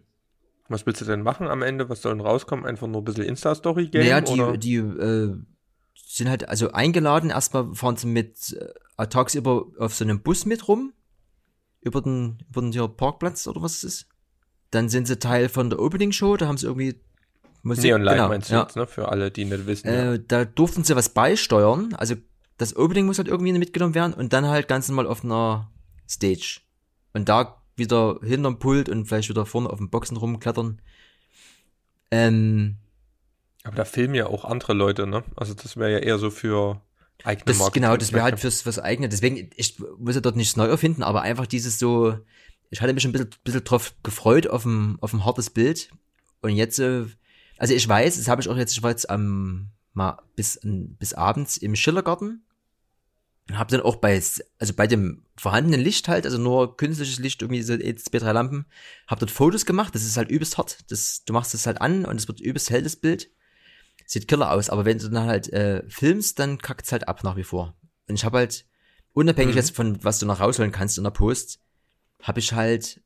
[0.69, 1.89] Was willst du denn machen am Ende?
[1.89, 2.65] Was soll denn rauskommen?
[2.65, 4.03] Einfach nur ein bisschen Insta-Story geben?
[4.05, 4.57] naja, die, oder?
[4.57, 5.35] die äh,
[6.07, 7.29] sind halt also eingeladen.
[7.29, 8.53] Erstmal fahren sie mit
[8.97, 10.93] äh, tagsüber auf so einem Bus mit rum.
[11.85, 14.07] Über den, über den hier Parkplatz oder was es ist.
[14.71, 16.35] Dann sind sie Teil von der Opening Show.
[16.35, 16.99] Da haben sie irgendwie
[17.63, 17.85] Musik.
[17.85, 18.63] Neon Light genau, meinst du ja.
[18.63, 18.85] jetzt, ne?
[18.85, 19.87] Für alle, die nicht wissen.
[19.87, 20.13] ja.
[20.13, 21.93] Äh, da durften sie was beisteuern.
[21.95, 22.15] Also
[22.57, 25.71] das Opening muss halt irgendwie mitgenommen werden und dann halt ganz normal auf einer
[26.07, 26.61] Stage.
[27.13, 30.81] Und da wieder hinterm Pult und vielleicht wieder vorne auf den Boxen rumklettern.
[32.11, 32.77] Ähm,
[33.63, 35.23] Aber da filmen ja auch andere Leute, ne?
[35.35, 36.81] Also das wäre ja eher so für
[37.23, 39.09] eigene das, genau, das wäre halt fürs, fürs eigene.
[39.09, 42.17] Deswegen, ich muss ja dort nichts neu erfinden, aber einfach dieses so,
[42.69, 45.89] ich hatte mich ein bisschen, bisschen drauf gefreut auf ein, auf ein hartes Bild.
[46.41, 47.05] Und jetzt, äh,
[47.57, 51.13] also ich weiß, das habe ich auch jetzt, ich war jetzt am, mal bis, bis
[51.13, 52.43] abends im Schillergarten.
[53.53, 54.21] Hab dann auch bei,
[54.57, 58.65] also bei dem vorhandenen Licht halt, also nur künstliches Licht, irgendwie zwei, drei Lampen,
[59.07, 60.79] hab dort Fotos gemacht, das ist halt übelst hart.
[60.89, 63.29] Das, du machst das halt an und es wird übelst hell, das Bild.
[64.05, 67.35] Sieht killer aus, aber wenn du dann halt äh, filmst, dann kackt's halt ab nach
[67.37, 67.75] wie vor.
[68.07, 68.65] Und ich habe halt,
[69.13, 69.57] unabhängig Mhm.
[69.59, 71.59] jetzt von was du noch rausholen kannst in der Post,
[72.21, 73.01] habe ich halt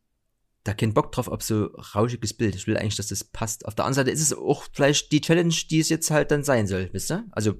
[0.65, 2.53] da keinen Bock drauf auf so rauschiges Bild.
[2.55, 3.65] Ich will eigentlich, dass das passt.
[3.65, 6.43] Auf der anderen Seite ist es auch vielleicht die Challenge, die es jetzt halt dann
[6.43, 7.25] sein soll, wisst ihr?
[7.31, 7.55] Also,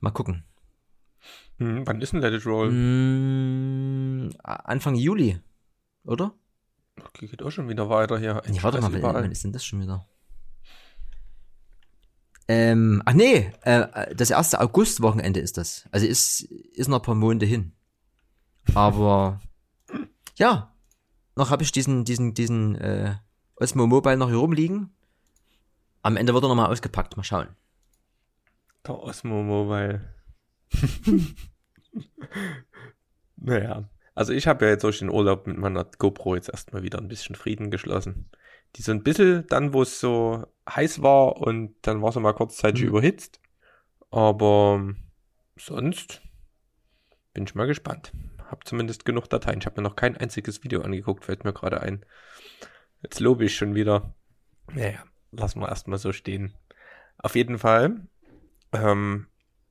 [0.00, 0.44] mal gucken.
[1.58, 2.70] Hm, wann ist denn Let It Roll?
[2.72, 5.38] Mm, Anfang Juli,
[6.04, 6.34] oder?
[6.98, 8.42] Okay, geht auch schon wieder weiter hier.
[8.42, 10.06] Ein Nee, warte mal, wann ist denn das schon wieder?
[12.54, 15.88] Ähm, ach nee, äh, das erste Augustwochenende ist das.
[15.90, 17.72] Also ist, ist noch ein paar Monate hin.
[18.74, 19.40] Aber
[20.36, 20.74] ja,
[21.34, 23.14] noch habe ich diesen, diesen, diesen äh,
[23.56, 24.90] Osmo Mobile noch hier rumliegen.
[26.02, 27.16] Am Ende wird er nochmal ausgepackt.
[27.16, 27.48] Mal schauen.
[28.86, 30.12] Der Osmo Mobile.
[33.36, 33.88] naja.
[34.14, 37.08] Also ich habe ja jetzt durch den Urlaub mit meiner GoPro jetzt erstmal wieder ein
[37.08, 38.28] bisschen Frieden geschlossen.
[38.76, 42.32] Die so ein bisschen dann, wo es so heiß war und dann war sie mal
[42.32, 42.88] kurzzeitig Mhm.
[42.88, 43.40] überhitzt.
[44.10, 44.94] Aber
[45.56, 46.22] sonst
[47.34, 48.12] bin ich mal gespannt.
[48.50, 49.58] Hab zumindest genug Dateien.
[49.60, 52.04] Ich habe mir noch kein einziges Video angeguckt, fällt mir gerade ein.
[53.02, 54.14] Jetzt lobe ich schon wieder.
[54.72, 56.54] Naja, lassen wir erstmal so stehen.
[57.18, 58.06] Auf jeden Fall
[58.72, 59.26] ähm,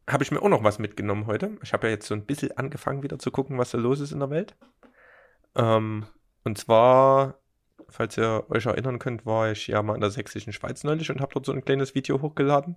[0.10, 1.58] habe ich mir auch noch was mitgenommen heute.
[1.64, 4.12] Ich habe ja jetzt so ein bisschen angefangen wieder zu gucken, was so los ist
[4.12, 4.56] in der Welt.
[5.56, 6.06] Ähm,
[6.44, 7.40] und zwar,
[7.90, 11.22] falls ihr euch erinnern könnt, war ich ja mal in der sächsischen Schweiz neulich und
[11.22, 12.76] habe dort so ein kleines Video hochgeladen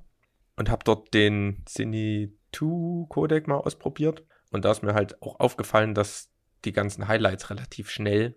[0.56, 4.24] und habe dort den Cine 2 Codec mal ausprobiert.
[4.50, 6.30] Und da ist mir halt auch aufgefallen, dass
[6.64, 8.36] die ganzen Highlights relativ schnell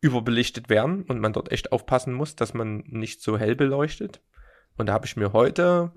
[0.00, 4.20] überbelichtet werden und man dort echt aufpassen muss, dass man nicht so hell beleuchtet.
[4.76, 5.92] Und da habe ich mir heute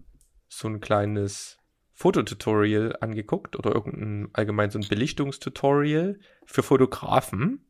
[0.48, 1.60] so ein kleines
[1.92, 7.69] Fototutorial angeguckt oder irgendein allgemein so ein Belichtungstutorial für Fotografen,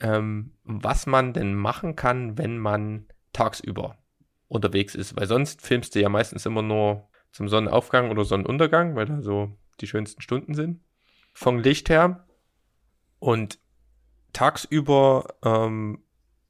[0.00, 3.98] ähm, was man denn machen kann, wenn man tagsüber
[4.48, 5.16] unterwegs ist.
[5.16, 9.56] Weil sonst filmst du ja meistens immer nur zum Sonnenaufgang oder Sonnenuntergang, weil da so
[9.80, 10.80] die schönsten Stunden sind.
[11.32, 12.26] Vom Licht her.
[13.18, 13.58] Und
[14.32, 16.04] tagsüber ähm,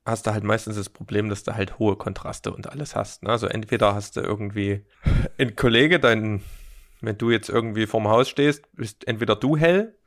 [0.05, 3.23] hast du halt meistens das Problem, dass du halt hohe Kontraste und alles hast.
[3.23, 3.31] Ne?
[3.31, 4.85] Also entweder hast du irgendwie
[5.39, 6.43] ein Kollege, dein,
[7.01, 9.99] wenn du jetzt irgendwie vorm Haus stehst, bist entweder du hell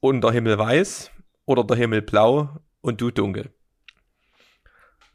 [0.00, 1.10] und der Himmel weiß
[1.46, 3.52] oder der Himmel blau und du dunkel.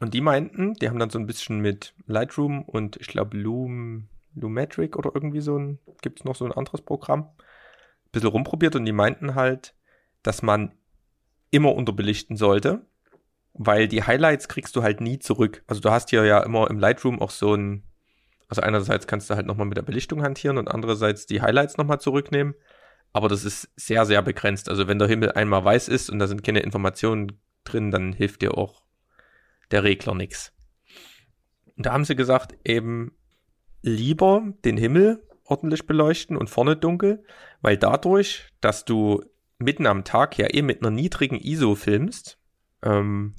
[0.00, 4.08] Und die meinten, die haben dann so ein bisschen mit Lightroom und ich glaube Loom,
[4.34, 8.76] Lumetric oder irgendwie so ein, gibt es noch so ein anderes Programm, ein bisschen rumprobiert
[8.76, 9.74] und die meinten halt,
[10.22, 10.74] dass man
[11.50, 12.86] immer unterbelichten sollte,
[13.52, 15.62] weil die Highlights kriegst du halt nie zurück.
[15.66, 17.82] Also du hast hier ja immer im Lightroom auch so ein,
[18.48, 22.00] also einerseits kannst du halt nochmal mit der Belichtung hantieren und andererseits die Highlights nochmal
[22.00, 22.54] zurücknehmen,
[23.12, 24.68] aber das ist sehr, sehr begrenzt.
[24.68, 28.42] Also wenn der Himmel einmal weiß ist und da sind keine Informationen drin, dann hilft
[28.42, 28.82] dir auch
[29.70, 30.52] der Regler nix.
[31.76, 33.12] Und da haben sie gesagt, eben
[33.82, 37.24] lieber den Himmel ordentlich beleuchten und vorne dunkel,
[37.60, 39.24] weil dadurch, dass du
[39.58, 42.38] mitten am Tag ja eh mit einer niedrigen ISO filmst,
[42.82, 43.34] ähm,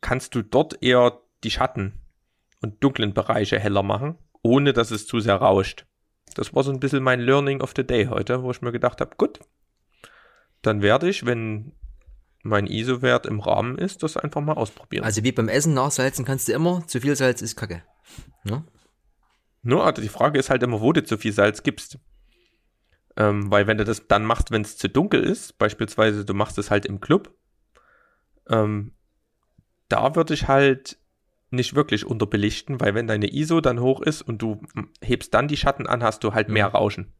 [0.00, 1.94] kannst du dort eher die Schatten
[2.60, 5.86] und dunklen Bereiche heller machen, ohne dass es zu sehr rauscht.
[6.34, 9.00] Das war so ein bisschen mein Learning of the Day heute, wo ich mir gedacht
[9.00, 9.40] habe, gut,
[10.62, 11.72] dann werde ich, wenn
[12.42, 15.04] mein ISO-Wert im Rahmen ist, das einfach mal ausprobieren.
[15.04, 17.82] Also wie beim Essen nachsalzen kannst du immer, zu viel Salz ist kacke.
[18.44, 18.64] Ja?
[19.62, 21.98] Nur, also die Frage ist halt immer, wo du zu viel Salz gibst.
[23.16, 26.56] Ähm, weil wenn du das dann machst, wenn es zu dunkel ist, beispielsweise du machst
[26.58, 27.34] es halt im Club,
[28.48, 28.94] ähm,
[29.88, 30.99] da würde ich halt
[31.50, 34.62] nicht wirklich unterbelichten, weil wenn deine ISO dann hoch ist und du
[35.02, 37.12] hebst dann die Schatten an, hast du halt mehr Rauschen.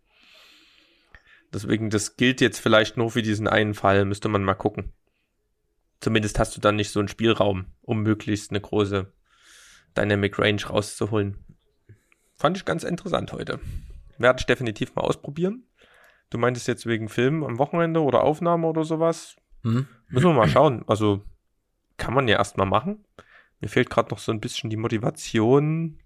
[1.53, 4.93] Deswegen, das gilt jetzt vielleicht nur für diesen einen Fall, müsste man mal gucken.
[6.01, 9.13] Zumindest hast du dann nicht so einen Spielraum, um möglichst eine große
[9.97, 11.45] Dynamic Range rauszuholen.
[12.37, 13.61] Fand ich ganz interessant heute.
[14.17, 15.65] Werde ich definitiv mal ausprobieren.
[16.31, 19.37] Du meintest jetzt wegen Film am Wochenende oder Aufnahme oder sowas.
[19.63, 19.89] Mhm.
[20.09, 20.85] Müssen wir mal schauen.
[20.87, 21.25] Also
[21.97, 23.05] kann man ja erstmal machen.
[23.61, 25.99] Mir fehlt gerade noch so ein bisschen die Motivation,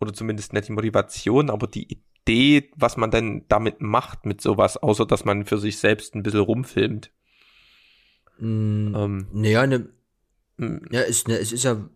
[0.00, 4.76] oder zumindest nicht die Motivation, aber die Idee, was man denn damit macht mit sowas,
[4.76, 7.10] außer dass man für sich selbst ein bisschen rumfilmt.
[8.38, 9.88] Mm, Ähm, naja, ne,
[10.58, 11.88] mm, ja, ist, ne, es ist ja,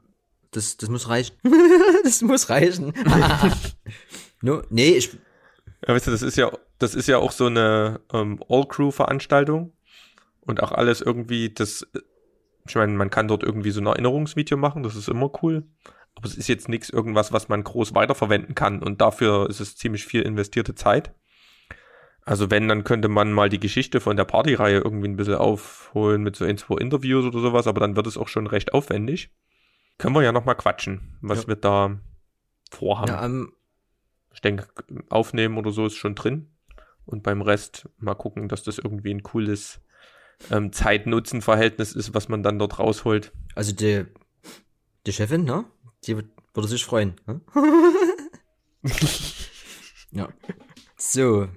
[0.51, 1.37] das, das muss reichen.
[2.05, 2.93] das muss reichen.
[4.43, 5.11] no, nee, ich,
[5.87, 9.73] Ja, weißt du, das ist ja, das ist ja auch so eine ähm, All-Crew-Veranstaltung
[10.41, 11.87] und auch alles irgendwie, das,
[12.69, 15.65] ich meine, man kann dort irgendwie so ein Erinnerungsvideo machen, das ist immer cool.
[16.15, 19.77] Aber es ist jetzt nichts irgendwas, was man groß weiterverwenden kann und dafür ist es
[19.77, 21.15] ziemlich viel investierte Zeit.
[22.23, 26.23] Also wenn, dann könnte man mal die Geschichte von der Partyreihe irgendwie ein bisschen aufholen
[26.23, 29.31] mit so ein, zwei Interviews oder sowas, aber dann wird es auch schon recht aufwendig.
[29.99, 31.49] Können wir ja nochmal quatschen, was Ja.
[31.49, 32.01] wir da
[32.71, 33.09] vorhaben.
[33.13, 33.53] ja, ähm,
[34.33, 34.67] Ich denke,
[35.09, 36.51] aufnehmen oder so ist schon drin.
[37.07, 39.81] Und beim Rest mal gucken, dass das irgendwie ein cooles
[40.51, 43.33] ähm, Zeit-Nutzen-Verhältnis ist, was man dann dort rausholt.
[43.55, 44.05] also die,
[45.07, 45.65] die Chefin, ne?
[46.05, 47.15] Die würde sich freuen.
[47.27, 47.41] Ne?
[50.13, 50.29] ja.
[50.97, 51.49] So.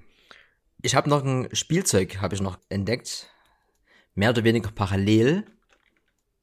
[0.82, 3.30] Ich habe noch ein Spielzeug, habe ich noch entdeckt.
[4.16, 5.46] Mehr oder weniger parallel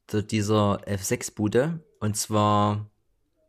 [0.07, 1.83] zu dieser F6-Bude.
[1.99, 2.89] Und zwar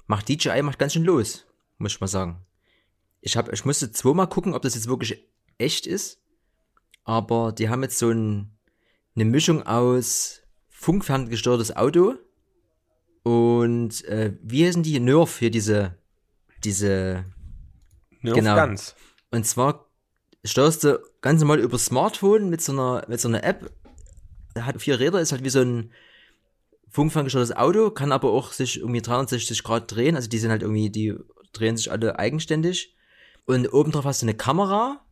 [0.06, 1.46] macht DJI macht ganz schön los,
[1.78, 2.44] muss ich mal sagen.
[3.20, 6.20] Ich, hab, ich musste zweimal gucken, ob das jetzt wirklich echt ist.
[7.04, 8.57] Aber die haben jetzt so ein,
[9.20, 12.14] eine Mischung aus funkferngesteuertes Auto
[13.24, 15.00] und äh, wie heißen die?
[15.00, 15.96] Nerf hier diese,
[16.62, 17.24] diese
[18.22, 18.54] Nur Genau.
[18.54, 18.94] ganz.
[19.32, 19.86] und zwar
[20.44, 23.70] steuerst du ganz normal über Smartphone mit so einer, mit so einer App.
[24.56, 25.92] Hat vier Räder, ist halt wie so ein
[26.90, 30.16] funkferngesteuertes Auto, kann aber auch sich irgendwie 360 Grad drehen.
[30.16, 31.14] Also die sind halt irgendwie, die
[31.52, 32.94] drehen sich alle eigenständig.
[33.46, 35.04] Und obendrauf hast du eine Kamera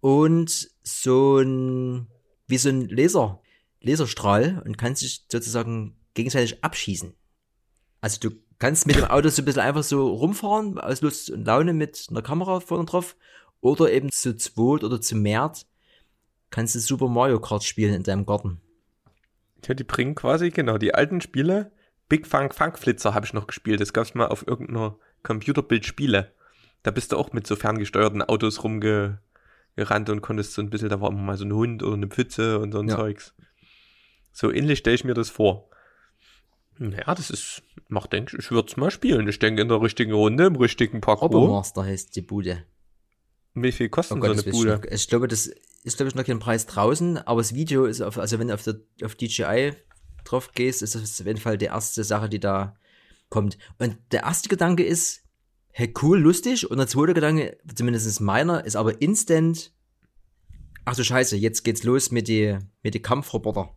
[0.00, 2.06] und so ein,
[2.52, 3.40] wie so ein Laser,
[3.80, 7.14] Laserstrahl und kannst dich sozusagen gegenseitig abschießen.
[8.02, 11.46] Also du kannst mit dem Auto so ein bisschen einfach so rumfahren, aus Lust und
[11.46, 13.16] Laune mit einer Kamera vorne drauf.
[13.62, 15.66] Oder eben zu zweit oder zu mehrt
[16.50, 18.60] kannst du Super Mario Kart spielen in deinem Garten.
[19.66, 21.72] Ja, die bringen quasi, genau, die alten Spiele.
[22.10, 23.80] Big Funk Funk Flitzer habe ich noch gespielt.
[23.80, 26.34] Das gab's mal auf irgendeiner Computerbildspiele.
[26.82, 28.62] Da bist du auch mit so ferngesteuerten Autos
[29.76, 32.08] rumgerannt und konntest so ein bisschen, da war immer mal so ein Hund oder eine
[32.08, 32.96] Pfütze und so ein Ja.
[32.96, 33.34] Zeugs.
[34.32, 35.68] So ähnlich stelle ich mir das vor.
[36.78, 39.28] Ja, das ist, mach denk, ich würde es mal spielen.
[39.28, 41.32] Ich denke in der richtigen Runde, im richtigen Parcours.
[41.32, 42.64] Robomaster heißt die Bude.
[43.54, 44.76] Wie viel Oh kostet Gott, so das eine ich, Bude?
[44.76, 45.50] noch, ich glaube, das
[45.84, 48.54] ist, glaube ich, noch kein Preis draußen, aber das Video ist auf, also wenn du
[48.54, 49.74] auf, der, auf DJI
[50.24, 52.76] drauf gehst, ist das auf jeden Fall die erste Sache, die da
[53.28, 53.58] kommt.
[53.78, 55.22] Und der erste Gedanke ist,
[55.72, 59.72] hey, cool, lustig, und der zweite Gedanke, zumindest meiner, ist aber instant,
[60.84, 63.74] ach du Scheiße, jetzt geht's los mit die, mit die Kampfroboter.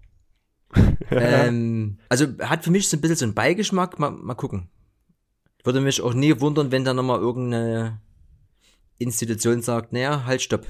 [1.11, 4.69] ähm, also hat für mich so ein bisschen so einen Beigeschmack, mal, mal gucken.
[5.63, 8.01] Würde mich auch nie wundern, wenn da nochmal irgendeine
[8.97, 10.67] Institution sagt, naja, halt, stopp.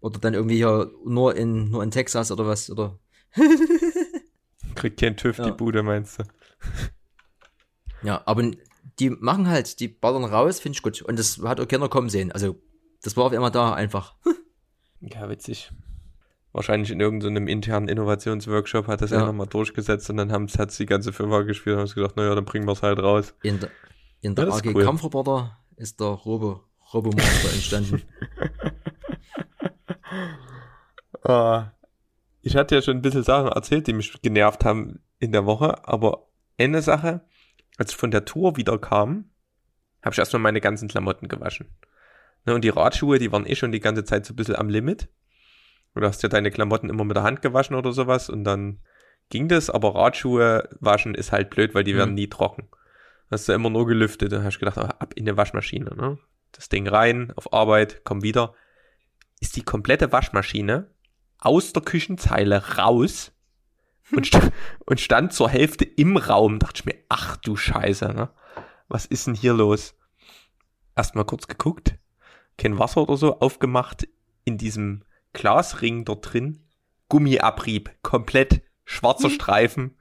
[0.00, 2.98] Oder dann irgendwie hier nur in, nur in Texas oder was, oder.
[4.74, 5.46] Kriegt kein TÜV Ja.
[5.46, 6.24] die Bude, meinst du?
[8.02, 8.50] Ja, aber
[8.98, 11.02] die machen halt, die ballern raus, finde ich gut.
[11.02, 12.32] Und das hat auch keiner kommen sehen.
[12.32, 12.56] Also,
[13.02, 14.14] das war auf einmal da einfach.
[15.06, 15.70] Ja, witzig.
[16.52, 19.26] Wahrscheinlich in irgendeinem internen Innovationsworkshop hat das Ja.
[19.26, 22.46] nochmal durchgesetzt und dann haben es die ganze Firma gespielt und haben gesagt, naja, dann
[22.46, 23.34] bringen wir es halt raus.
[23.42, 23.68] In der,
[24.22, 24.82] in der Ja, AG cool.
[24.82, 26.62] Kampfroboter ist der Robo,
[26.94, 28.02] Robomonster entstanden.
[31.22, 31.72] Ah,
[32.42, 35.86] ich hatte ja schon ein bisschen Sachen erzählt, die mich genervt haben in der Woche,
[35.88, 36.28] aber
[36.58, 37.22] eine Sache,
[37.76, 39.30] als ich von der Tour wieder kam,
[40.02, 41.68] habe ich erstmal meine ganzen Klamotten gewaschen.
[42.46, 44.68] Ne, und die Radschuhe, die waren eh schon die ganze Zeit so ein bisschen am
[44.68, 45.08] Limit.
[45.94, 48.80] Du hast ja deine Klamotten immer mit der Hand gewaschen oder sowas und dann
[49.30, 51.98] ging das, aber Radschuhe waschen ist halt blöd, weil die mhm.
[51.98, 52.68] werden nie trocken.
[53.30, 54.32] Hast du immer nur gelüftet.
[54.32, 55.94] Dann hast du gedacht, ab in die Waschmaschine.
[55.96, 56.18] Ne?
[56.52, 58.54] Das Ding rein, auf Arbeit, komm wieder.
[59.40, 60.90] Ist die komplette Waschmaschine
[61.38, 63.32] aus der Küchenzeile raus
[64.16, 64.52] und, st
[64.86, 66.58] und stand zur Hälfte im Raum.
[66.58, 68.30] Dachte ich mir, ach du Scheiße, ne?
[68.88, 69.94] Was ist denn hier los?
[70.96, 71.96] Erstmal kurz geguckt,
[72.58, 74.06] kein Wasser oder so, aufgemacht
[74.44, 76.68] in diesem Glasring dort drin.
[77.08, 79.32] Gummiabrieb, komplett schwarzer mhm.
[79.32, 79.98] Streifen.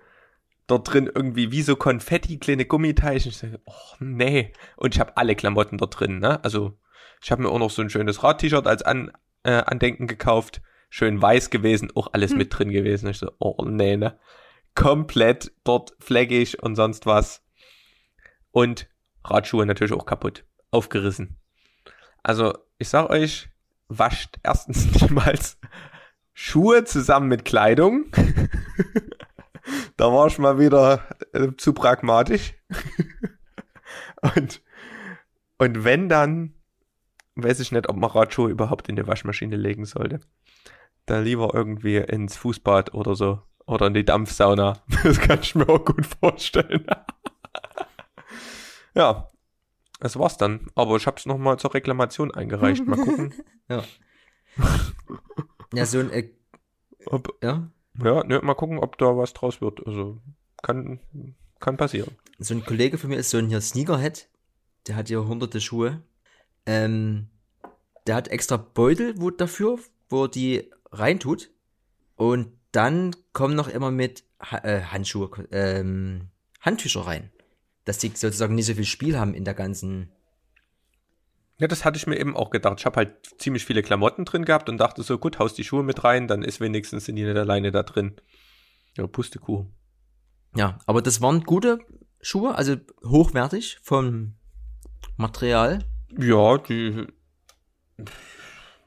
[0.67, 3.31] Dort drin irgendwie wie so Konfetti, kleine Gummiteilchen.
[3.31, 4.53] Ich sage, oh nee.
[4.77, 6.43] Und ich habe alle Klamotten dort drin, ne?
[6.43, 6.77] Also
[7.21, 9.11] ich habe mir auch noch so ein schönes Rad-T-Shirt als An
[9.43, 10.61] äh, Andenken gekauft.
[10.95, 12.37] Schön weiß gewesen, auch alles hm.
[12.37, 13.09] mit drin gewesen.
[13.09, 14.19] Ich so, oh nee, ne?
[14.75, 17.43] Komplett dort fleckig und sonst was.
[18.51, 18.87] Und
[19.23, 20.45] Radschuhe natürlich auch kaputt.
[20.69, 21.39] Aufgerissen.
[22.21, 23.49] Also, ich sag euch,
[23.87, 25.57] wascht erstens niemals
[26.31, 28.11] Schuhe zusammen mit Kleidung.
[29.97, 32.53] da war ich mal wieder äh, zu pragmatisch.
[34.35, 34.61] und,
[35.57, 36.53] und wenn dann,
[37.33, 40.19] weiß ich nicht, ob man Radschuhe überhaupt in die Waschmaschine legen sollte.
[41.05, 43.41] Dann lieber irgendwie ins Fußbad oder so.
[43.65, 44.81] Oder in die Dampfsauna.
[45.03, 46.85] Das kann ich mir auch gut vorstellen.
[48.95, 49.29] ja,
[49.99, 50.67] das war's dann.
[50.75, 52.85] Aber ich hab's nochmal zur Reklamation eingereicht.
[52.85, 53.33] Mal gucken.
[53.69, 53.83] ja.
[55.73, 56.11] Ja, so ein.
[56.11, 56.29] Äh,
[57.05, 57.69] ob, ja?
[58.01, 59.85] Ja, ne, mal gucken, ob da was draus wird.
[59.85, 60.19] Also,
[60.61, 60.99] kann,
[61.59, 62.17] kann passieren.
[62.39, 64.29] So ein Kollege von mir ist so ein hier Sneakerhead.
[64.87, 66.01] Der hat hier hunderte Schuhe.
[66.65, 67.29] Ähm,
[68.07, 71.51] der hat extra Beutel wo, dafür, wo die reintut.
[72.15, 76.29] Und dann kommen noch immer mit ha äh, Handschuhe, ähm,
[76.61, 77.31] Handtücher rein.
[77.85, 80.11] Dass die sozusagen nicht so viel Spiel haben in der ganzen
[81.59, 82.79] ja, das hatte ich mir eben auch gedacht.
[82.79, 85.83] Ich habe halt ziemlich viele Klamotten drin gehabt und dachte so, gut, haust die Schuhe
[85.83, 88.15] mit rein, dann ist wenigstens sind die nicht alleine da drin.
[88.97, 89.71] Ja, Pustekuchen.
[90.55, 91.79] Ja, aber das waren gute
[92.21, 92.75] Schuhe, also
[93.05, 94.33] hochwertig vom
[95.15, 95.79] Material.
[96.17, 97.07] Ja, die.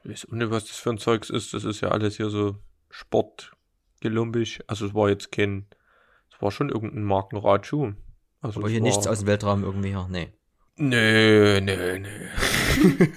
[0.09, 1.53] Ich weiß nicht, was das für ein Zeugs ist.
[1.55, 2.57] Das ist ja alles hier so
[2.91, 4.61] sportgelumpisch.
[4.67, 5.67] Also es war jetzt kein.
[6.33, 7.95] Es war schon irgendein Markenradschuh.
[8.41, 10.33] Also aber hier war, nichts aus dem Weltraum irgendwie, ja, nee.
[10.77, 12.29] Nö, nö, nö.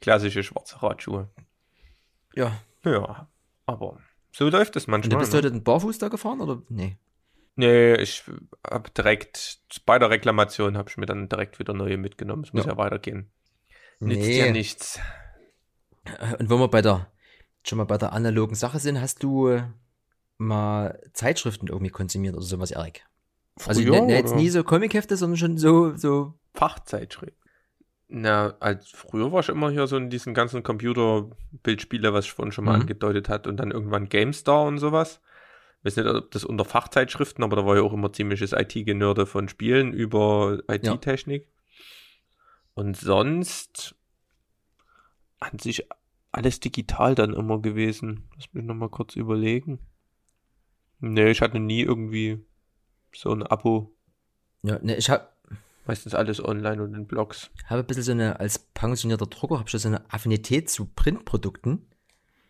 [0.00, 1.28] Klassische schwarze Radschuhe.
[2.34, 2.60] Ja.
[2.84, 3.28] Ja,
[3.66, 3.98] aber
[4.30, 5.06] so läuft es manchmal.
[5.06, 5.38] Und du bist ne?
[5.38, 6.98] heute den Barfuß da gefahren oder nee?
[7.56, 8.24] Nee, ich
[8.68, 12.44] hab direkt bei der Reklamation habe ich mir dann direkt wieder neue mitgenommen.
[12.44, 13.30] Es muss ja, ja weitergehen.
[14.00, 14.38] Nützt nee.
[14.38, 14.98] ja nichts.
[16.38, 17.10] Und wenn wir bei der
[17.66, 19.58] schon mal bei der analogen Sache sind, hast du
[20.36, 23.04] mal Zeitschriften irgendwie konsumiert oder sowas, Erik?
[23.66, 26.34] Also Früher, also ne, jetzt nie so Comichefte, sondern schon so, so.
[26.54, 27.36] Fachzeitschrift.
[28.08, 32.52] Na, als früher war ich immer hier so in diesen ganzen Computerbildspiele, was ich vorhin
[32.52, 32.82] schon mal mhm.
[32.82, 35.20] angedeutet hat, und dann irgendwann GameStar und sowas.
[35.80, 39.26] Ich weiß nicht, ob das unter Fachzeitschriften, aber da war ja auch immer ziemliches IT-Genörde
[39.26, 41.44] von Spielen über IT-Technik.
[41.44, 41.48] Ja.
[42.74, 43.94] Und sonst
[45.50, 45.86] an sich
[46.32, 48.28] alles digital dann immer gewesen.
[48.34, 49.78] Lass mich nochmal kurz überlegen.
[51.00, 52.44] Nee, ich hatte nie irgendwie
[53.14, 53.94] so ein Abo.
[54.62, 55.28] Ja, ne, ich habe
[55.86, 57.50] meistens alles online und in Blogs.
[57.66, 61.86] Habe ein bisschen so eine, als pensionierter Drucker habe ich so eine Affinität zu Printprodukten.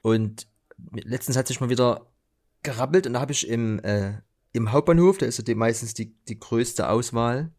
[0.02, 0.46] Und
[0.92, 2.07] letztens hat sich mal wieder
[2.62, 4.14] gerappelt und da habe ich im, äh,
[4.52, 7.52] im Hauptbahnhof, da ist ja die, meistens die, die größte Auswahl,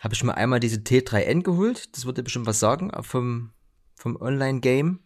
[0.00, 1.94] habe ich mal einmal diese T3N geholt.
[1.96, 3.52] Das würde bestimmt was sagen vom,
[3.98, 5.00] vom Online-Game.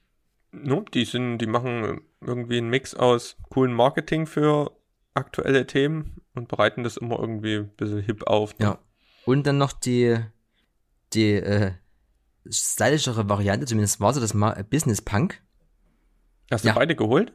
[0.53, 4.71] No, die sind, die machen irgendwie einen Mix aus coolen Marketing für
[5.15, 8.59] aktuelle Themen und bereiten das immer irgendwie ein bisschen hip auf.
[8.59, 8.67] Ne?
[8.67, 8.79] Ja.
[9.25, 10.19] Und dann noch die,
[11.13, 11.73] die äh,
[12.49, 15.43] stylischere Variante, zumindest war so das mal äh, Business Punk.
[16.51, 16.75] Hast du ja.
[16.75, 17.33] beide geholt?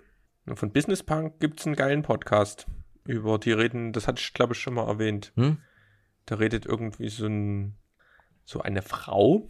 [0.53, 2.67] Von Business Punk gibt es einen geilen Podcast
[3.05, 5.31] über die reden, das hatte ich glaube ich schon mal erwähnt.
[5.35, 5.57] Hm?
[6.25, 7.75] Da redet irgendwie so ein
[8.45, 9.49] so eine Frau,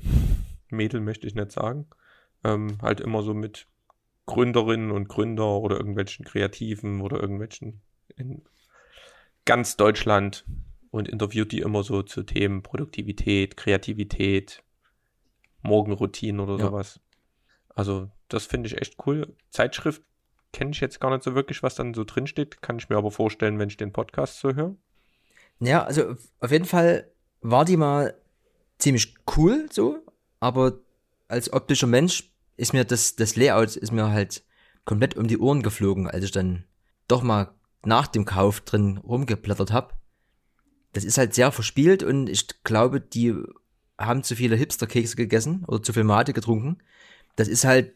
[0.69, 1.87] Mädel möchte ich nicht sagen,
[2.43, 3.67] ähm, halt immer so mit
[4.25, 7.81] Gründerinnen und Gründer oder irgendwelchen Kreativen oder irgendwelchen
[8.15, 8.41] in
[9.45, 10.45] ganz Deutschland
[10.91, 14.63] und interviewt die immer so zu Themen Produktivität, Kreativität,
[15.61, 16.65] Morgenroutinen oder ja.
[16.65, 16.99] sowas.
[17.69, 19.35] Also, das finde ich echt cool.
[19.49, 20.01] Zeitschrift
[20.51, 22.61] kenne ich jetzt gar nicht so wirklich, was dann so drinsteht.
[22.61, 24.75] Kann ich mir aber vorstellen, wenn ich den Podcast so höre.
[25.59, 27.09] Ja, also auf jeden Fall
[27.41, 28.15] war die mal
[28.77, 29.99] ziemlich cool so,
[30.39, 30.79] aber
[31.27, 34.43] als optischer Mensch ist mir das, das Layout ist mir halt
[34.85, 36.63] komplett um die Ohren geflogen, als ich dann
[37.07, 37.53] doch mal
[37.85, 39.93] nach dem Kauf drin rumgeblättert habe.
[40.93, 43.35] das ist halt sehr verspielt und ich glaube, die
[43.97, 46.77] haben zu viele Hipster-Kekse gegessen oder zu viel Mate getrunken.
[47.35, 47.93] Das ist halt,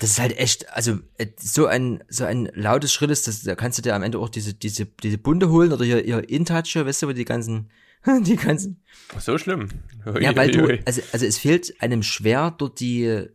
[0.00, 3.78] das ist halt echt, also äh, so ein so ein lautes Schrilles, das, da kannst
[3.78, 7.02] du dir am Ende auch diese diese diese Bunde holen oder hier ihr InTouch, weißt
[7.02, 7.70] du, wo die ganzen
[8.22, 8.82] die ganzen
[9.18, 9.68] So schlimm.
[10.06, 10.82] Ui, ja, weil ui, du ui.
[10.84, 13.26] also also es fehlt einem schwer dort die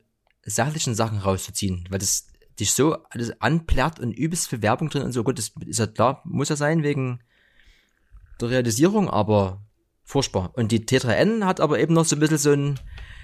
[0.44, 2.28] sachlichen Sachen rauszuziehen, weil das
[2.60, 5.24] dich so alles anplärrt und übelst viel Werbung drin und so.
[5.24, 7.20] Gut, das ist ja klar, muss ja sein wegen
[8.42, 9.66] der Realisierung, aber
[10.04, 10.52] furchtbar.
[10.56, 12.80] Und die T3N hat aber eben noch so ein bisschen so einen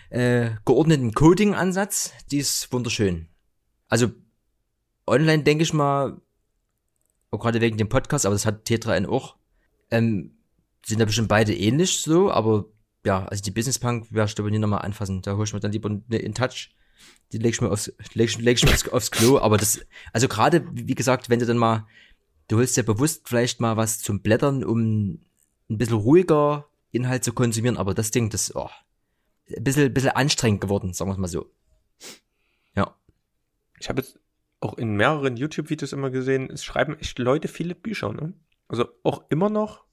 [0.10, 3.28] äh, geordneten Coding-Ansatz, die ist wunderschön.
[3.88, 4.12] Also
[5.08, 6.22] online denke ich mal,
[7.32, 9.36] auch gerade wegen dem Podcast, aber das hat T3N auch,
[9.92, 10.35] ähm,
[10.86, 12.66] sind da bestimmt beide ähnlich so, aber
[13.06, 15.22] ja, also die Business Punk werde ich ich nie nochmal anfassen.
[15.22, 16.72] Da hol ich mir dann lieber eine in Touch.
[17.32, 20.28] Die leg ich mir aufs, leg, leg ich mir aufs, aufs Klo, aber das, also
[20.28, 21.88] gerade, wie gesagt, wenn du dann mal,
[22.48, 25.20] du holst ja bewusst vielleicht mal was zum Blättern, um
[25.70, 28.70] ein bisschen ruhiger Inhalt zu konsumieren, aber das Ding, das, oh,
[29.56, 31.52] ein bisschen, bisschen anstrengend geworden, sagen wir es mal so.
[32.76, 32.96] Ja.
[33.80, 34.20] Ich habe jetzt
[34.62, 38.34] auch in mehreren YouTube-Videos immer gesehen, es schreiben echt Leute viele Bücher, ne?
[38.68, 39.85] Also auch immer noch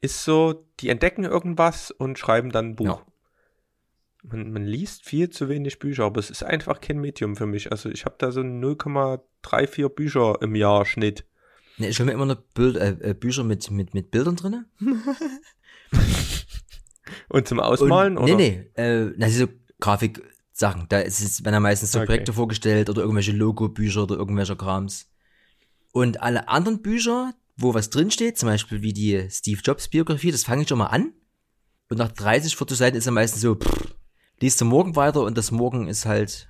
[0.00, 2.84] ist so, die entdecken irgendwas und schreiben dann ein Buch.
[2.86, 3.06] Ja.
[4.22, 7.70] Man, man liest viel zu wenig Bücher, aber es ist einfach kein Medium für mich.
[7.70, 11.24] Also ich habe da so 0,34 Bücher im Jahr Schnitt.
[11.78, 14.64] Ne, ich hol mir immer noch Bild, äh, äh, Bücher mit, mit, mit Bildern drinne.
[17.28, 18.16] Und zum Ausmalen?
[18.16, 18.34] Und, oder?
[18.34, 19.46] Nee, nee, äh, na, so
[19.80, 20.86] Grafiksachen.
[20.88, 22.06] Da ist es, werden ja meistens so Okay.
[22.06, 25.08] Projekte vorgestellt oder irgendwelche Logo-Bücher oder irgendwelcher Krams.
[25.92, 30.44] Und alle anderen Bücher, wo was drinsteht, zum Beispiel wie die Steve Jobs Biografie, das
[30.44, 31.12] fange ich schon mal an.
[31.88, 33.94] Und nach 30, 40 Seiten ist er meistens so, pff,
[34.40, 36.48] liest du morgen weiter und das morgen ist halt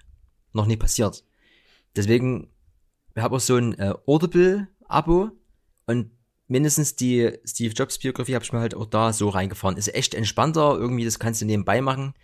[0.53, 1.25] noch nie passiert.
[1.95, 2.49] Deswegen,
[3.15, 5.31] ich habe auch so ein äh, Audible-Abo
[5.87, 6.11] und
[6.49, 9.77] mindestens die Steve Jobs Biografie habe ich mir halt auch da so reingefahren.
[9.77, 12.15] Ist echt entspannter, irgendwie, das kannst du nebenbei machen.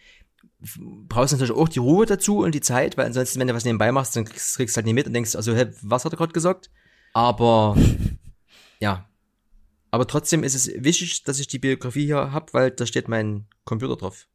[1.09, 3.93] Brauchst natürlich auch die Ruhe dazu und die Zeit, weil ansonsten, wenn du was nebenbei
[3.93, 6.16] machst, dann kriegst, kriegst du halt nicht mit und denkst, also, hä, was hat er
[6.16, 6.70] gerade gesagt?
[7.14, 7.76] Aber,
[8.83, 9.09] ja.
[9.93, 13.47] Aber trotzdem ist es wichtig, dass ich die Biografie hier hab, weil da steht mein
[13.64, 14.26] Computer drauf.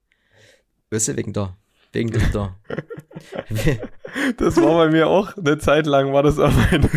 [0.90, 1.58] Weißt du, wegen der,
[1.92, 2.56] wegen der, der
[4.38, 6.90] Das war bei mir auch eine Zeit lang, war das auf ein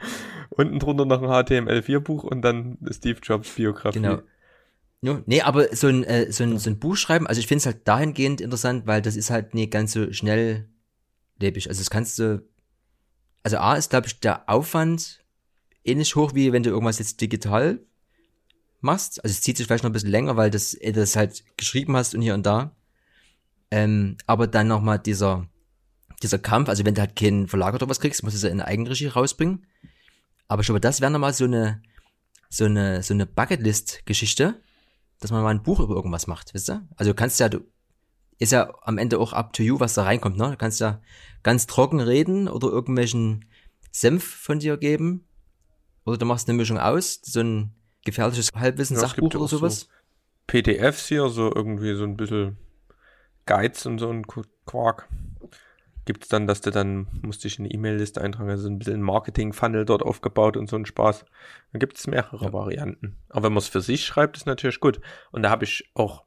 [0.50, 4.00] unten drunter noch ein HTML4-Buch und dann Steve Jobs Biografie.
[4.00, 4.20] Genau.
[5.00, 7.60] Ja, nee, aber so ein, äh, so ein, so ein Buch schreiben, also ich finde
[7.60, 11.68] es halt dahingehend interessant, weil das ist halt nicht ganz so schnelllebig.
[11.68, 12.42] Also das kannst du,
[13.44, 15.17] also A ist, glaube ich, der Aufwand
[15.88, 17.80] ähnlich hoch, wie wenn du irgendwas jetzt digital
[18.80, 19.22] machst.
[19.24, 21.96] Also es zieht sich vielleicht noch ein bisschen länger, weil das, äh, das halt geschrieben
[21.96, 22.76] hast und hier und da.
[23.70, 25.48] Ähm, aber dann nochmal dieser,
[26.22, 28.50] dieser Kampf, also wenn du halt keinen Verlag oder was kriegst, musst du es ja
[28.50, 29.66] in Eigenregie rausbringen.
[30.46, 31.82] Aber schon mal das wäre nochmal so eine,
[32.48, 34.60] so eine, so eine Bucketlist-Geschichte,
[35.20, 36.86] dass man mal ein Buch über irgendwas macht, wisst ihr?
[36.96, 37.60] Also du kannst ja, du,
[38.38, 40.50] ist ja am Ende auch up to you, was da reinkommt, ne?
[40.52, 41.02] Du kannst ja
[41.42, 43.44] ganz trocken reden oder irgendwelchen
[43.90, 45.27] Senf von dir geben.
[46.08, 49.44] Oder du machst eine Mischung aus, so ein gefährliches Halbwissen, Ja, es Sachbuch gibt oder
[49.44, 49.88] auch so sowas.
[50.46, 52.56] PDFs hier, so irgendwie so ein bisschen
[53.46, 55.08] Guides und so ein Qu- Quark.
[56.06, 59.84] Gibt's dann, dass du dann, musst dich in eine E-Mail-Liste eintragen, also ein bisschen Marketing-Funnel
[59.84, 61.26] dort aufgebaut und so ein Spaß.
[61.72, 62.52] Dann gibt's mehrere Ja.
[62.54, 63.18] Varianten.
[63.28, 65.00] Aber wenn man es für sich schreibt, ist natürlich gut.
[65.32, 66.24] Und da habe ich auch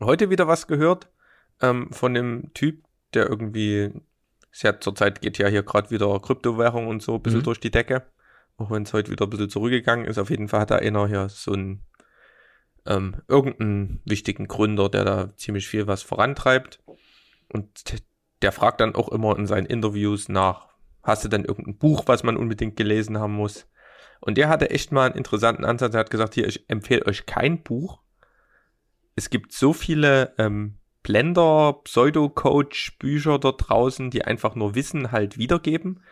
[0.00, 1.10] heute wieder was gehört
[1.60, 3.92] ähm, von dem Typ, der irgendwie,
[4.50, 7.44] ist ja zurzeit geht ja hier gerade wieder Kryptowährung und so ein bisschen Mhm.
[7.44, 8.06] durch die Decke.
[8.56, 10.18] Auch wenn es heute wieder ein bisschen zurückgegangen ist.
[10.18, 11.82] Auf jeden Fall hat da einer hier so ein
[12.86, 16.80] ähm, irgendeinen wichtigen Gründer, der da ziemlich viel was vorantreibt.
[17.48, 18.02] Und
[18.42, 20.68] der fragt dann auch immer in seinen Interviews nach,
[21.02, 23.68] hast du denn irgendein Buch, was man unbedingt gelesen haben muss?
[24.20, 25.94] Und der hatte echt mal einen interessanten Ansatz.
[25.94, 28.00] Er hat gesagt, hier, ich empfehle euch kein Buch.
[29.16, 36.02] Es gibt so viele ähm, Blender, Pseudo-Coach-Bücher dort draußen, die einfach nur Wissen halt wiedergeben.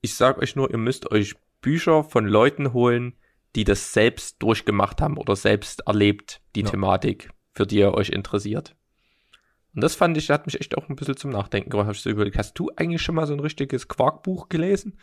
[0.00, 3.16] Ich sag euch nur, ihr müsst euch Bücher von Leuten holen,
[3.56, 6.70] die das selbst durchgemacht haben oder selbst erlebt, die Ja.
[6.70, 8.76] Thematik, für die ihr euch interessiert.
[9.74, 11.86] Und das fand ich, hat mich echt auch ein bisschen zum Nachdenken gebracht.
[11.88, 14.98] Hab ich so überlegt, hast du eigentlich schon mal so ein richtiges Quarkbuch gelesen?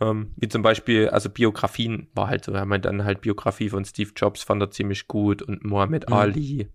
[0.00, 3.68] Ähm, wie zum Beispiel, also Biografien war halt so, wir haben halt dann halt Biografie
[3.68, 6.14] von Steve Jobs, fand er ziemlich gut und Muhammad Mhm.
[6.14, 6.68] Ali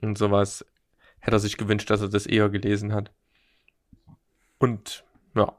[0.00, 0.64] und sowas.
[1.18, 3.12] Hätte er sich gewünscht, dass er das eher gelesen hat.
[4.58, 5.58] Und ja,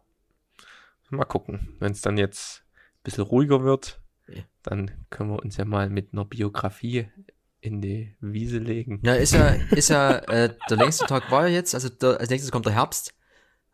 [1.10, 1.76] mal gucken.
[1.80, 2.64] Wenn es dann jetzt
[3.00, 4.44] ein bisschen ruhiger wird, Ja.
[4.64, 7.10] dann können wir uns ja mal mit einer Biografie
[7.62, 9.00] in die Wiese legen.
[9.04, 12.30] Ja, ist ja, ist ja, äh, der längste Tag war ja jetzt, also der, als
[12.30, 13.14] nächstes kommt der Herbst.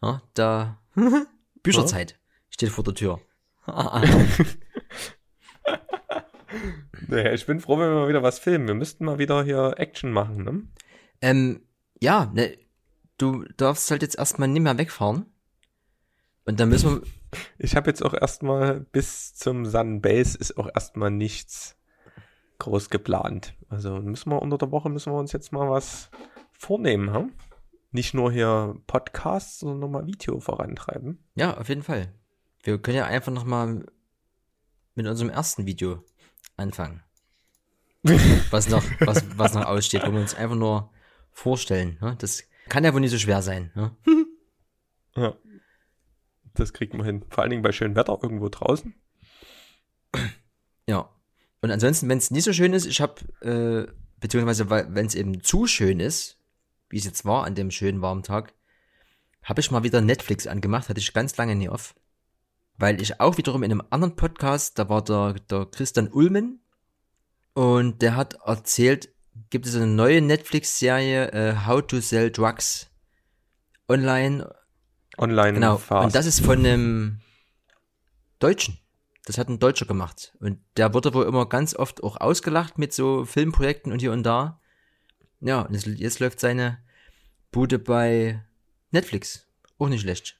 [0.02, 0.82] Ja, da
[1.64, 2.20] Bücherzeit
[2.50, 3.20] steht vor der Tür.
[7.08, 8.68] Nee, ich bin froh, wenn wir mal wieder was filmen.
[8.68, 10.62] Wir müssten mal wieder hier Action machen, ne?
[11.22, 11.62] Ähm,
[12.00, 12.58] ja, ne,
[13.18, 15.26] du darfst halt jetzt erstmal nicht mehr wegfahren.
[16.46, 17.08] Und dann müssen wir,
[17.58, 21.78] Ich habe jetzt auch erstmal bis zum Sun Base ist auch erstmal nichts
[22.60, 23.56] groß geplant.
[23.70, 26.10] Also müssen wir unter der Woche müssen wir uns jetzt mal was
[26.52, 27.32] vornehmen, hm?
[27.92, 31.24] Nicht nur hier Podcasts, sondern nochmal Video vorantreiben.
[31.36, 32.12] ja, auf jeden Fall.
[32.64, 33.86] Wir können ja einfach nochmal
[34.96, 36.04] mit unserem ersten Video
[36.58, 37.04] anfangen.
[38.52, 40.92] was noch, was, was noch aussteht, wo wir uns einfach nur
[41.32, 41.98] vorstellen.
[42.02, 42.16] Ne?
[42.20, 43.72] Das kann ja wohl nicht so schwer sein.
[43.76, 43.96] Ne?
[45.16, 45.36] Ja.
[46.56, 47.26] Das kriegt man hin.
[47.30, 48.94] Vor allen Dingen bei schönem Wetter irgendwo draußen.
[50.88, 51.10] Ja.
[51.62, 55.42] Und ansonsten, wenn es nicht so schön ist, ich habe, äh, beziehungsweise wenn es eben
[55.42, 56.38] zu schön ist,
[56.90, 58.54] wie es jetzt war an dem schönen warmen Tag,
[59.44, 61.96] habe ich mal wieder Netflix angemacht, hatte ich ganz lange nie auf.
[62.78, 66.62] Weil ich auch wiederum in einem anderen Podcast, da war der, der Christian Ulmen
[67.54, 69.14] und der hat erzählt,
[69.50, 72.90] gibt es eine neue Netflix-Serie, äh, How to Sell Drugs
[73.88, 74.54] online
[75.18, 75.78] Online Genau.
[75.78, 76.06] fast.
[76.06, 77.20] Und das ist von einem
[78.40, 78.80] Deutschen.
[79.26, 80.36] Das hat ein Deutscher gemacht.
[80.40, 84.24] Und der wurde wohl immer ganz oft auch ausgelacht mit so Filmprojekten und hier und
[84.24, 84.60] da.
[85.40, 86.80] Ja, und jetzt, jetzt läuft seine
[87.52, 88.44] Bude bei
[88.92, 89.48] Netflix.
[89.80, 90.38] Auch nicht schlecht.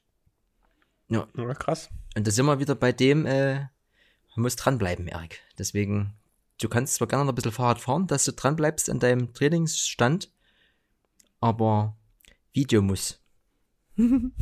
[1.08, 1.90] Ja, ja, krass.
[2.16, 3.54] und da sind wir wieder bei dem, äh,
[4.34, 5.40] man muss dranbleiben, Erik.
[5.58, 6.14] Deswegen,
[6.60, 10.30] du kannst zwar gerne noch ein bisschen Fahrrad fahren, dass du dranbleibst an deinem Trainingsstand,
[11.40, 11.96] aber
[12.52, 13.20] Video muss.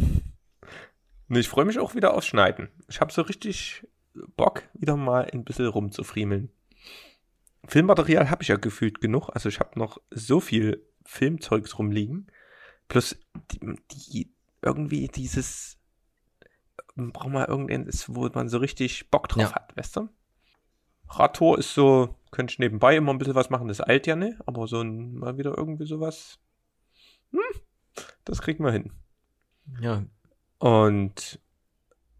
[1.28, 2.68] Ich freue mich auch wieder aufs Schneiden.
[2.88, 3.86] Ich habe so richtig
[4.36, 6.50] Bock, wieder mal ein bisschen rumzufriemeln.
[7.66, 9.30] Filmmaterial habe ich ja gefühlt genug.
[9.32, 12.26] Also ich habe noch so viel Filmzeugs rumliegen.
[12.88, 13.16] Plus
[13.50, 15.78] die, die irgendwie dieses
[16.94, 19.55] braucht man irgendeins, wo man so richtig Bock drauf Ja.
[19.55, 20.09] hat, weißt du?
[21.09, 24.36] Radtour ist so, könnte ich nebenbei immer ein bisschen was machen, das eilt ja nicht,
[24.46, 26.38] aber so ein, mal wieder irgendwie sowas,
[27.30, 27.40] hm,
[28.24, 28.92] das kriegt man hin.
[29.80, 30.04] Ja,
[30.58, 31.40] Und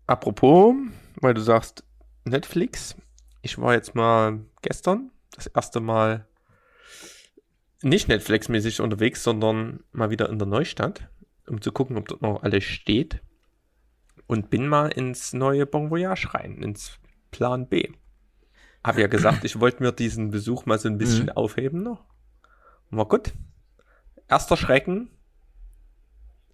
[0.07, 0.75] apropos,
[1.21, 1.85] weil du sagst
[2.25, 2.97] Netflix,
[3.43, 6.27] ich war jetzt mal gestern das erste Mal
[7.83, 11.09] nicht Netflix-mäßig unterwegs, sondern mal wieder in der Neustadt,
[11.49, 13.23] um zu gucken, ob dort noch alles steht.
[14.27, 16.99] Und bin mal ins neue Bon Voyage rein, ins
[17.31, 17.93] Plan B.
[18.85, 22.05] Hab ja gesagt, ich wollte mir diesen Besuch mal so ein bisschen aufheben noch.
[22.91, 23.33] War gut.
[24.29, 25.11] Erster Schrecken.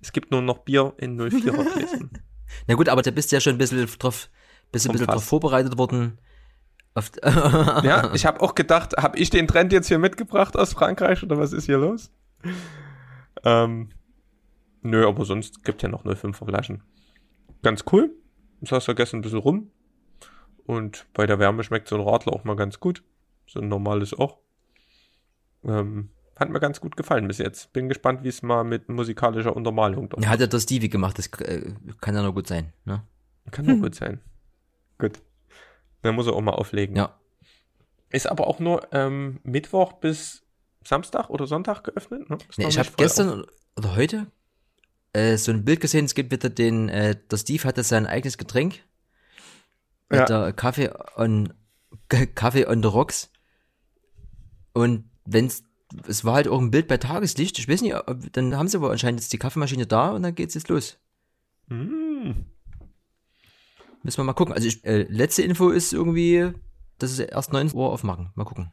[0.00, 2.10] Es gibt nur noch Bier in 04er Gläsern.
[2.66, 4.30] Na gut, aber da bist du ja schon ein bisschen drauf,
[4.72, 6.18] bist ein bisschen drauf vorbereitet worden.
[7.22, 11.38] Ja, ich habe auch gedacht, habe ich den Trend jetzt hier mitgebracht aus Frankreich oder
[11.38, 12.10] was ist hier los?
[13.44, 13.90] Ähm,
[14.82, 16.82] nö, aber sonst gibt ja noch 05er Flaschen.
[17.62, 18.10] Ganz cool.
[18.60, 19.70] Ich saß vergessen ein bisschen rum.
[20.66, 23.04] Und bei der Wärme schmeckt so ein Radler auch mal ganz gut.
[23.46, 24.38] So ein normales auch.
[25.64, 27.72] Ähm, hat mir ganz gut gefallen bis jetzt.
[27.72, 31.18] Bin gespannt, wie es mal mit musikalischer Untermalung doch ja, hat ja der Stevie gemacht,
[31.18, 32.72] das äh, kann ja nur gut sein.
[32.84, 33.02] Ne?
[33.50, 34.20] Kann nur gut sein.
[34.98, 35.20] Gut.
[36.02, 36.96] Dann muss er auch mal auflegen.
[36.96, 37.18] Ja.
[38.10, 40.42] Ist aber auch nur ähm, Mittwoch bis
[40.84, 42.30] Samstag oder Sonntag geöffnet.
[42.30, 42.38] Ne?
[42.56, 43.44] Nee, ich habe gestern
[43.76, 44.26] oder heute
[45.12, 48.38] äh, so ein Bild gesehen, es gibt wieder den, äh, der Steve hatte sein eigenes
[48.38, 48.76] Getränk.
[50.10, 50.20] Ja.
[50.20, 51.52] Mit der Kaffee on
[52.34, 53.30] Kaffee on the Rocks.
[54.72, 55.64] Und wenn's
[56.06, 57.94] es war halt auch ein Bild bei Tageslicht, ich weiß nicht,
[58.32, 60.98] dann haben sie aber anscheinend jetzt die Kaffeemaschine da und dann geht's jetzt los.
[61.68, 62.32] Mm.
[64.02, 64.54] Müssen wir mal gucken.
[64.54, 66.52] Also ich, äh, letzte Info ist irgendwie,
[66.98, 68.30] dass sie erst 9 Uhr aufmachen.
[68.34, 68.72] Mal gucken.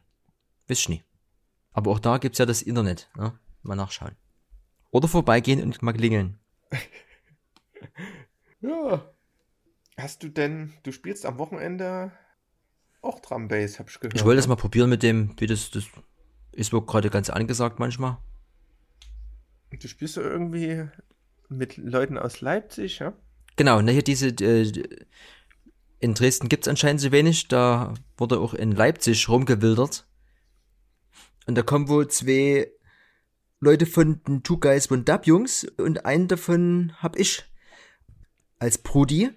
[0.66, 1.04] Wisst ich nie.
[1.72, 3.10] Aber auch da gibt's ja das Internet.
[3.16, 3.38] Ne?
[3.62, 4.16] Mal nachschauen.
[4.90, 6.38] Oder vorbeigehen und mal klingeln.
[8.60, 9.04] Ja.
[9.96, 12.12] Hast du denn, du spielst am Wochenende
[13.00, 14.16] auch Drum Bass, hab ich gehört.
[14.16, 15.84] Ich wollte das mal probieren mit dem, wie das, das
[16.56, 18.18] ist wohl gerade ganz angesagt manchmal.
[19.70, 20.88] Du spielst so irgendwie
[21.48, 23.12] mit Leuten aus Leipzig, ja?
[23.56, 24.84] Genau, ne, hier diese, äh,
[25.98, 30.06] in Dresden gibt's anscheinend so wenig, da wurde auch in Leipzig rumgewildert.
[31.46, 32.70] Und da kommen wohl zwei
[33.60, 37.44] Leute von den Two Guys von Dub Jungs und einen davon hab ich
[38.58, 39.30] als Brudi.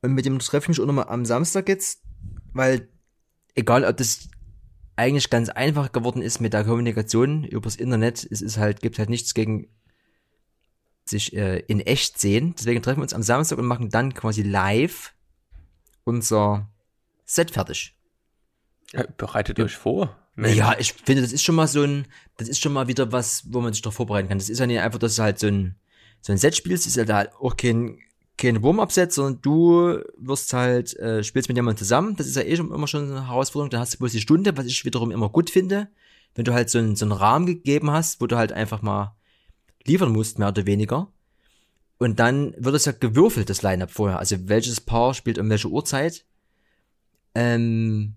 [0.00, 2.02] Und mit dem treffe ich mich auch nochmal am Samstag jetzt,
[2.52, 2.88] weil
[3.54, 4.28] egal ob das
[4.96, 9.10] eigentlich ganz einfach geworden ist mit der Kommunikation übers Internet, es ist halt, gibt halt
[9.10, 9.68] nichts gegen
[11.04, 12.54] sich äh, in echt sehen.
[12.56, 15.14] Deswegen treffen wir uns am Samstag und machen dann quasi live
[16.04, 16.70] unser
[17.24, 17.96] Set fertig.
[18.92, 20.16] ja bereitet euch vor.
[20.34, 22.06] Naja, ich finde, das ist schon mal so ein,
[22.38, 24.38] das ist schon mal wieder was, wo man sich darauf vorbereiten kann.
[24.38, 25.76] Das ist ja nicht einfach, dass du halt so ein,
[26.20, 27.98] so ein Set spielst, ist ja da halt auch kein,
[28.38, 32.16] kein Warm-Up-Set, sondern du wirst halt, äh, spielst mit jemandem zusammen.
[32.16, 33.70] Das ist ja eh schon immer schon eine Herausforderung.
[33.70, 35.88] Dann hast du bloß die Stunde, was ich wiederum immer gut finde.
[36.34, 39.14] Wenn du halt so einen, so einen Rahmen gegeben hast, wo du halt einfach mal
[39.84, 41.12] liefern musst, mehr oder weniger.
[41.98, 44.18] Und dann wird es ja gewürfelt, das Line-Up vorher.
[44.18, 46.24] Also welches Paar spielt um welche Uhrzeit.
[47.34, 48.16] Ähm,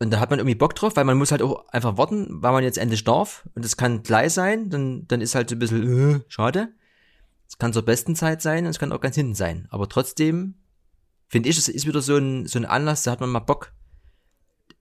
[0.00, 2.50] und da hat man irgendwie Bock drauf, weil man muss halt auch einfach warten, weil
[2.52, 3.48] man jetzt endlich darf.
[3.54, 6.70] Und es kann gleich sein, dann, dann ist halt so ein bisschen äh, schade.
[7.52, 9.68] Es kann zur besten Zeit sein und es kann auch ganz hinten sein.
[9.68, 10.54] Aber trotzdem
[11.28, 13.74] finde ich, es ist wieder so ein, so ein Anlass, da hat man mal Bock,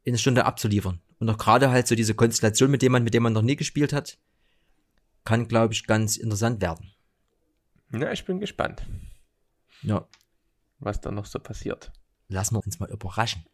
[0.03, 1.01] in eine Stunde abzuliefern.
[1.19, 3.57] Und auch gerade halt so diese Konstellation mit dem man, mit dem man noch nie
[3.57, 4.17] gespielt hat,
[5.25, 6.93] kann, glaube ich, ganz interessant werden.
[7.91, 8.87] Ja, ich bin gespannt.
[9.81, 10.07] Ja.
[10.79, 11.91] Was da noch so passiert.
[12.29, 13.45] Lassen wir uns mal überraschen.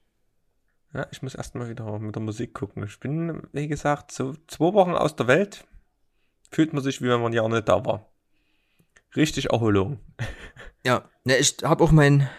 [0.94, 2.84] Ja, ich muss erstmal wieder mit der Musik gucken.
[2.84, 5.66] Ich bin, wie gesagt, so zwei Wochen aus der Welt.
[6.52, 8.08] Fühlt man sich, wie wenn man ja nicht da war.
[9.16, 10.00] Richtig Erholung.
[10.86, 12.30] Ja, ne, ich habe auch mein,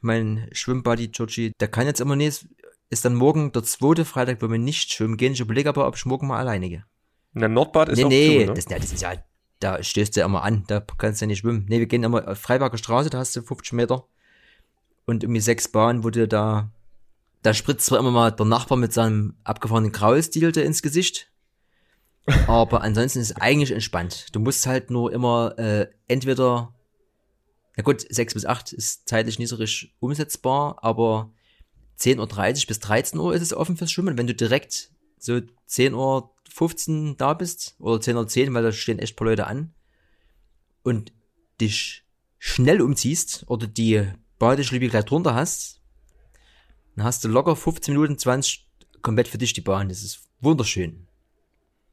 [0.00, 2.46] mein Schwimmbuddy Georgie, der kann jetzt immer nicht,
[2.90, 5.32] ist dann morgen der zweite Freitag, wo wir nicht schwimmen gehen.
[5.32, 6.84] Ich überlege aber, ob ich morgen mal alleine gehe.
[7.32, 8.54] Na, Nordbad ist nee, auch nee, zu, ne?
[8.54, 9.14] das, ja, das ist ja,
[9.60, 11.64] da stößt du ja immer an, da kannst du ja nicht schwimmen.
[11.68, 14.06] Nee, wir gehen immer auf Freiberger Straße, da hast du 50 Meter
[15.06, 16.70] und irgendwie sechs Bahnen, wo du da,
[17.42, 21.31] da spritzt zwar immer mal der Nachbar mit seinem abgefahrenen Graulstil dir ins Gesicht,
[22.46, 24.26] aber ansonsten ist es eigentlich entspannt.
[24.32, 26.74] Du musst halt nur immer äh, entweder,
[27.76, 31.32] na gut, 6 bis 8 ist zeitlich richtig umsetzbar, aber
[31.98, 34.18] 10.30 Uhr bis 13 Uhr ist es offen fürs Schwimmen.
[34.18, 38.72] Wenn du direkt so 10 Uhr 15 da bist oder 10 Uhr 10, weil da
[38.72, 39.74] stehen echt paar Leute an
[40.82, 41.12] und
[41.60, 42.04] dich
[42.38, 44.04] schnell umziehst oder die
[44.38, 45.80] Badeschliebe gleich drunter hast,
[46.96, 48.68] dann hast du locker 15 Minuten, 20
[49.00, 49.88] komplett für dich die Bahn.
[49.88, 51.06] Das ist wunderschön.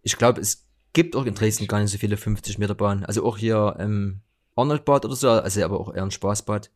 [0.02, 3.06] Ich glaube, es gibt auch in Dresden gar nicht so viele 50 Meter Bahnen.
[3.06, 4.22] Also auch hier ähm,
[4.56, 6.72] Arnoldbad oder so, also aber auch eher ein Spaßbad.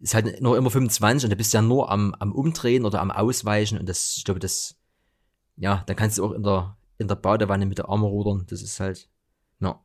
[0.00, 3.00] Ist halt nur immer 25 und da bist du ja nur am, am Umdrehen oder
[3.00, 4.76] am Ausweichen und das, ich glaube, das,
[5.56, 8.46] ja, dann kannst du auch in der, in der Badewanne mit der Arme rudern.
[8.48, 9.08] Das ist halt,
[9.58, 9.80] na.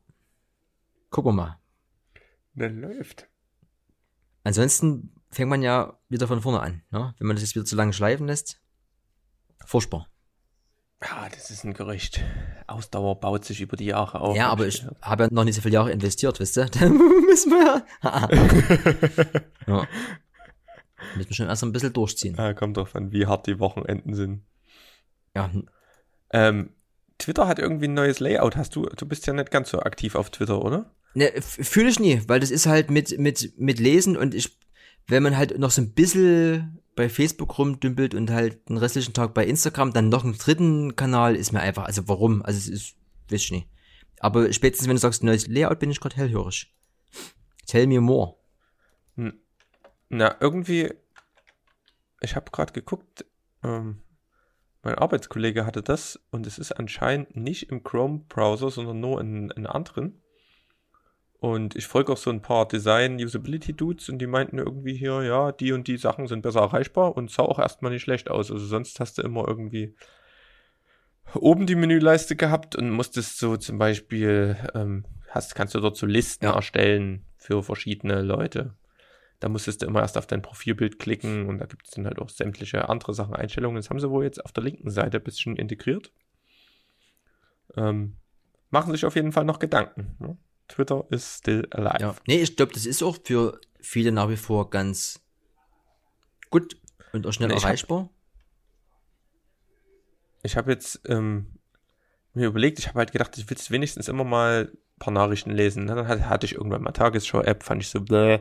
[1.10, 1.60] Gucken wir mal.
[2.54, 3.28] Der läuft.
[4.44, 7.14] Ansonsten fängt man ja wieder von vorne an, ne?
[7.18, 8.60] wenn man das jetzt wieder zu lange schleifen lässt.
[9.66, 10.08] Furchtbar.
[11.04, 12.24] Ja, das ist ein Gerücht.
[12.66, 14.36] Ausdauer baut sich über die Jahre auf.
[14.36, 16.66] ja, aber ich habe ja noch nicht so viele Jahre investiert, wisst ihr?
[16.72, 18.30] Da müssen wir ja.
[19.68, 19.88] ja.
[21.16, 22.36] Müssen wir schon erst ein bisschen durchziehen.
[22.36, 24.44] Ja, kommt drauf an, wie hart die Wochenenden sind.
[25.36, 25.52] Ja,
[26.32, 26.72] Ähm,
[27.20, 28.56] Twitter hat irgendwie ein neues Layout.
[28.56, 30.92] Hast du, du bist ja nicht ganz so aktiv auf Twitter, oder?
[31.14, 34.58] Ne, fühle ich nie, weil das ist halt mit, mit, mit Lesen und ich,
[35.08, 39.34] wenn man halt noch so ein bisschen bei Facebook rumdümpelt und halt den restlichen Tag
[39.34, 42.42] bei Instagram, dann noch einen dritten Kanal, ist mir einfach, also warum?
[42.42, 42.96] Also es ist,
[43.30, 43.68] weiß ich nicht.
[44.20, 46.74] Aber spätestens, wenn du sagst, neues Layout, bin ich gerade hellhörig.
[47.68, 48.36] Tell me more.
[50.10, 50.94] Na, irgendwie,
[52.22, 53.26] ich habe gerade geguckt,
[53.64, 54.02] ähm,
[54.82, 59.68] mein Arbeitskollege hatte das und es ist anscheinend nicht im Chrome-Browser, sondern nur in, in
[59.68, 60.22] anderen.
[61.40, 65.72] Und ich folge auch so ein paar Design-Usability-Dudes und die meinten irgendwie hier, ja, die
[65.72, 68.52] und die Sachen sind besser erreichbar und sah auch erstmal nicht schlecht aus.
[68.52, 69.94] Also sonst hast du immer irgendwie
[71.36, 76.08] oben die Menüleiste gehabt und musstest so zum Beispiel, ähm, hast, kannst du dort so
[76.08, 76.56] Listen Ja.
[76.56, 78.74] erstellen für verschiedene Leute.
[79.40, 82.18] Da musstest du immer erst auf dein Profilbild klicken und da gibt es dann halt
[82.18, 83.76] auch sämtliche andere Sachen, Einstellungen.
[83.76, 86.12] Das haben sie wohl jetzt auf der linken Seite ein bisschen integriert.
[87.76, 88.16] Ähm,
[88.72, 90.16] machen sich auf jeden Fall noch Gedanken.
[90.18, 90.38] Ne?
[90.68, 91.98] Twitter is still alive.
[92.00, 92.16] Ja.
[92.28, 95.22] Nee, ich glaube, das ist auch für viele nach wie vor ganz
[96.50, 96.78] gut
[97.14, 98.10] und auch schnell Nee, ich hab- erreichbar.
[100.44, 101.48] Ich habe jetzt ähm,
[102.34, 105.86] mir überlegt, ich habe halt gedacht, ich will wenigstens immer mal ein paar Nachrichten lesen.
[105.86, 105.96] Ne?
[105.96, 108.40] Dann hatte, hatte ich irgendwann mal Tagesschau-App, fand ich so bläh.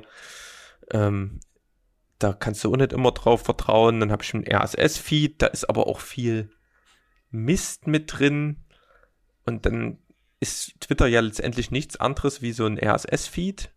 [0.90, 1.40] Ähm,
[2.18, 4.00] da kannst du auch nicht immer drauf vertrauen.
[4.00, 6.50] Dann habe ich einen RSS-Feed, da ist aber auch viel
[7.30, 8.64] Mist mit drin.
[9.44, 9.98] Und dann
[10.40, 13.70] ist Twitter ja letztendlich nichts anderes wie so ein RSS-Feed.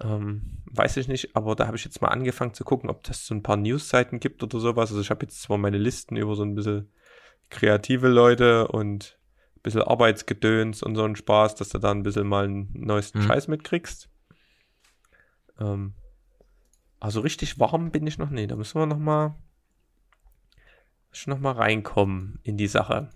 [0.00, 3.26] Ähm, weiß ich nicht, aber da habe ich jetzt mal angefangen zu gucken, ob das
[3.26, 4.90] so ein paar News-Seiten gibt oder sowas.
[4.90, 6.90] Also ich habe jetzt zwar meine Listen über so ein bisschen
[7.50, 9.18] kreative Leute und
[9.56, 13.20] ein bisschen Arbeitsgedöns und so einen Spaß, dass du da ein bisschen mal einen neuesten
[13.20, 13.22] Mhm.
[13.24, 14.08] Scheiß mitkriegst.
[15.60, 15.94] Ähm,
[17.00, 18.46] also richtig warm bin ich noch nie.
[18.46, 19.34] Da müssen wir noch mal,
[21.26, 23.10] noch mal reinkommen in die Sache.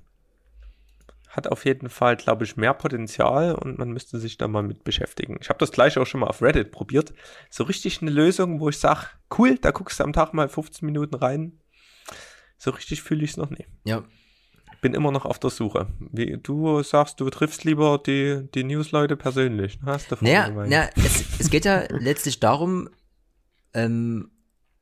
[1.37, 4.84] Hat auf jeden Fall, glaube ich, mehr Potenzial und man müsste sich da mal mit
[4.84, 5.37] beschäftigen.
[5.43, 7.12] Ich habe das gleiche auch schon mal auf Reddit probiert.
[7.51, 10.87] So richtig eine Lösung, wo ich sage, cool, da guckst du am Tag mal 15
[10.87, 11.61] Minuten rein.
[12.57, 13.68] So richtig fühle ich es noch nicht.
[13.84, 14.03] Ja.
[14.80, 15.89] bin immer noch auf der Suche.
[15.99, 19.78] Wie, du sagst, du triffst lieber die, die News-Leute persönlich.
[19.82, 19.93] ne?
[19.93, 22.89] Hast du Naja, naja es, es geht ja letztlich darum,
[23.74, 24.30] ähm,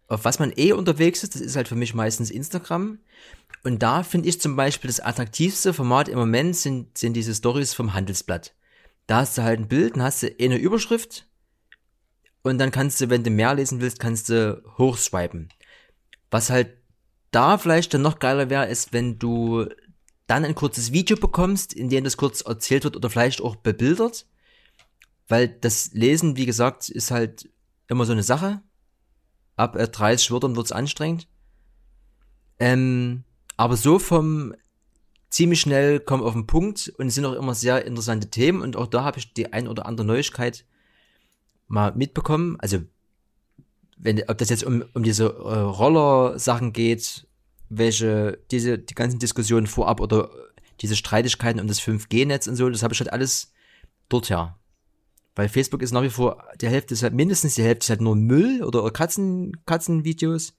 [0.07, 1.35] auf was man eh unterwegs ist.
[1.35, 3.01] Das ist halt für mich meistens Instagram.
[3.65, 7.73] Und da finde ich zum Beispiel das attraktivste Format im Moment sind, sind diese Stories
[7.73, 8.55] vom Handelsblatt.
[9.07, 11.27] Da hast du halt ein Bild, dann hast du eine Überschrift
[12.43, 15.49] und dann kannst du, wenn du mehr lesen willst, kannst du hochswipen.
[16.31, 16.77] Was halt
[17.31, 19.67] da vielleicht dann noch geiler wäre, ist, wenn du
[20.27, 24.27] dann ein kurzes Video bekommst, in dem das kurz erzählt wird oder vielleicht auch bebildert.
[25.27, 27.49] Weil das Lesen, wie gesagt, ist halt
[27.89, 28.63] immer so eine Sache.
[29.57, 31.29] Ab äh, 30 Wörtern wird's anstrengend.
[32.59, 33.25] Ähm,
[33.57, 34.55] aber so vom
[35.31, 38.77] ziemlich schnell kommen auf den Punkt und es sind auch immer sehr interessante Themen und
[38.77, 40.65] auch da habe ich die ein oder andere Neuigkeit
[41.67, 42.57] mal mitbekommen.
[42.61, 42.79] Also
[43.97, 47.27] wenn ob das jetzt um, um diese äh, Roller-Sachen geht,
[47.69, 50.31] welche diese die ganzen Diskussionen vorab oder
[50.81, 53.53] diese Streitigkeiten um das 5G-Netz und so, das habe ich halt alles
[54.09, 54.59] dort her.
[55.35, 58.01] Weil Facebook ist nach wie vor, die Hälfte ist halt, mindestens die Hälfte ist halt
[58.01, 60.55] nur Müll oder Katzen, Katzenvideos.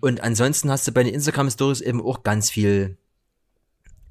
[0.00, 2.98] Und ansonsten hast du bei den Instagram Stories eben auch ganz viel,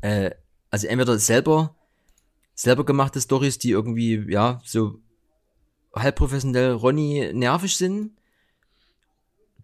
[0.02, 0.32] äh,
[0.72, 1.76] also entweder selber,
[2.56, 5.00] selber gemachte Stories, die irgendwie, ja, so
[5.96, 8.12] halb professionell Ronny nervig sind.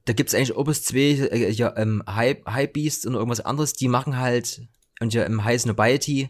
[0.05, 4.17] Da gibt's eigentlich Opus 2, äh, ja, ähm, Hype, Hypebeast und irgendwas anderes, die machen
[4.17, 4.67] halt,
[4.99, 6.29] und ja, im High Snobiety,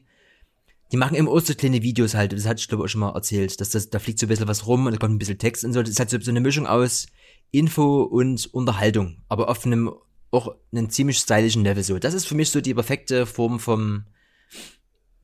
[0.92, 3.02] die machen immer auch so kleine Videos halt, das hatte ich glaube ich auch schon
[3.02, 5.20] mal erzählt, dass das, da fliegt so ein bisschen was rum und da kommt ein
[5.20, 7.08] bisschen Text und so, das ist halt so, so eine Mischung aus
[7.52, 9.92] Info und Unterhaltung, aber auf einem,
[10.32, 11.98] auch einem ziemlich stylischen Level so.
[12.00, 14.06] Das ist für mich so die perfekte Form vom,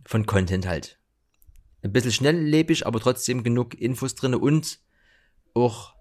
[0.05, 0.99] von Content halt.
[1.83, 4.79] Ein bisschen schnelllebig, aber trotzdem genug Infos drinne und
[5.53, 5.93] auch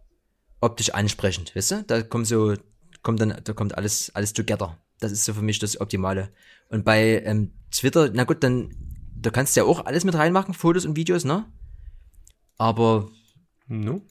[0.61, 1.85] optisch ansprechend, weißt du?
[1.87, 2.55] Da kommt so,
[3.03, 4.79] kommt dann, da kommt alles, alles together.
[4.99, 6.33] Das ist so für mich das Optimale.
[6.71, 8.75] Und bei ähm, Twitter, na gut, dann,
[9.15, 11.45] da kannst du ja auch alles mit reinmachen, Fotos und Videos, ne?
[12.57, 13.11] Aber
[13.67, 14.03] No?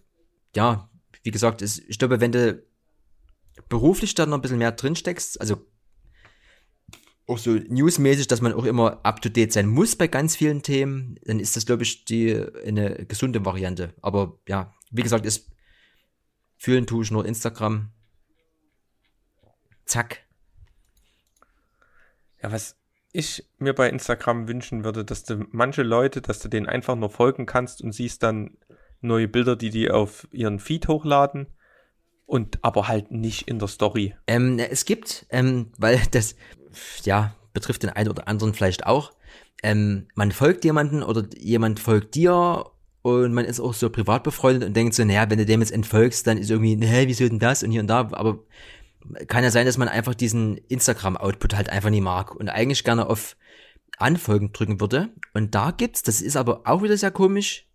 [0.56, 0.90] ja,
[1.24, 2.64] wie gesagt, es, ich glaube, wenn du
[3.70, 5.66] beruflich da noch ein bisschen mehr drin steckst, also
[7.26, 10.62] auch so newsmäßig, dass man auch immer up to date sein muss bei ganz vielen
[10.62, 13.94] Themen, dann ist das, glaube ich, die eine gesunde Variante.
[14.02, 15.50] Aber ja, wie gesagt, ist
[16.64, 17.92] fühlen tue ich nur Instagram.
[19.84, 20.24] Zack.
[22.42, 22.78] Ja, was
[23.12, 27.10] ich mir bei Instagram wünschen würde, dass du manche Leute, dass du denen einfach nur
[27.10, 28.58] folgen kannst und siehst dann
[29.04, 31.48] neue Bilder, die die auf ihren Feed hochladen
[32.26, 34.16] und aber halt nicht in der Story.
[34.28, 36.36] Ähm, es gibt, ähm, weil das,
[37.04, 39.14] ja, betrifft den einen oder anderen vielleicht auch,
[39.62, 42.66] ähm, man folgt jemanden oder jemand folgt dir
[43.02, 45.72] und man ist auch so privat befreundet und denkt so, naja, wenn du dem jetzt
[45.72, 48.40] entfolgst, dann ist irgendwie, hä, wieso denn das und hier und da, aber
[49.28, 53.10] kann ja sein, dass man einfach diesen Instagram-Output halt einfach nie mag und eigentlich gerne
[53.10, 53.36] auf
[53.98, 55.10] Anfolgen drücken würde.
[55.34, 57.68] Und da gibt's, das ist aber auch wieder sehr komisch,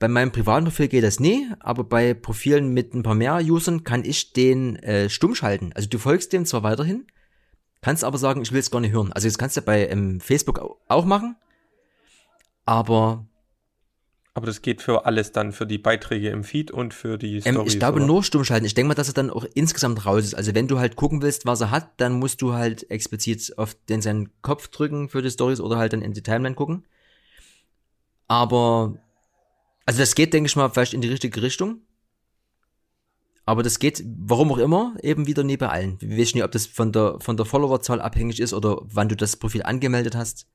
[0.00, 3.84] bei meinem privaten Profil geht das nie, aber bei Profilen mit ein paar mehr Usern
[3.84, 5.72] kann ich den äh, stumm schalten.
[5.74, 7.06] Also du folgst dem zwar weiterhin,
[7.82, 9.12] kannst aber sagen, ich will es gar nicht hören.
[9.12, 11.36] Also das kannst du bei ähm, Facebook au- auch machen,
[12.64, 13.26] aber
[14.34, 17.54] Aber das geht für alles dann, für die Beiträge im Feed und für die ähm,
[17.54, 17.72] Stories.
[17.74, 18.06] ich glaube oder?
[18.06, 18.64] nur stumm schalten.
[18.64, 20.34] Ich denke mal, dass er dann auch insgesamt raus ist.
[20.34, 23.74] Also wenn du halt gucken willst, was er hat, dann musst du halt explizit auf
[23.88, 26.84] den seinen Kopf drücken für die Stories oder halt dann in die Timeline gucken.
[28.28, 28.94] Aber
[29.90, 31.80] also das geht, denke ich mal, vielleicht in die richtige Richtung.
[33.44, 36.00] Aber das geht, warum auch immer, eben wieder nie bei allen.
[36.00, 39.16] Wir wissen nicht, ob das von der, von der Followerzahl abhängig ist oder wann du
[39.16, 40.46] das Profil angemeldet hast.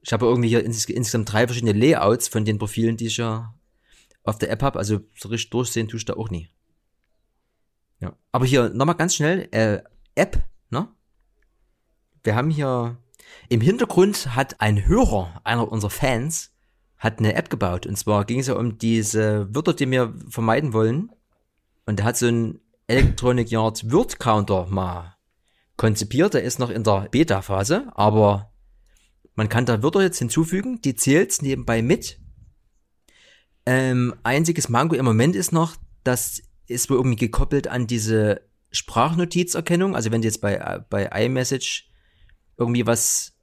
[0.00, 3.54] Ich habe irgendwie hier ins, insgesamt drei verschiedene Layouts von den Profilen, die ich ja
[4.22, 4.78] auf der App habe.
[4.78, 6.48] Also so richtig durchsehen tue ich da auch nie.
[8.00, 8.16] Ja.
[8.32, 9.82] Aber hier nochmal ganz schnell, äh,
[10.14, 10.88] App, ne?
[12.24, 12.96] Wir haben hier
[13.50, 16.55] im Hintergrund hat ein Hörer, einer unserer Fans,
[16.98, 17.86] hat eine App gebaut.
[17.86, 21.10] Und zwar ging es ja um diese Wörter, die wir vermeiden wollen.
[21.84, 25.16] Und er hat so einen Electronic Yard Word Counter mal
[25.76, 26.34] konzipiert.
[26.34, 28.52] Der ist noch in der Beta-Phase, aber
[29.34, 32.18] man kann da Wörter jetzt hinzufügen, die zählt nebenbei mit.
[33.66, 38.40] Ähm, einziges Mango im Moment ist noch, das ist wohl irgendwie gekoppelt an diese
[38.70, 39.94] Sprachnotizerkennung.
[39.94, 41.90] Also wenn du jetzt bei, äh, bei iMessage
[42.56, 43.36] irgendwie was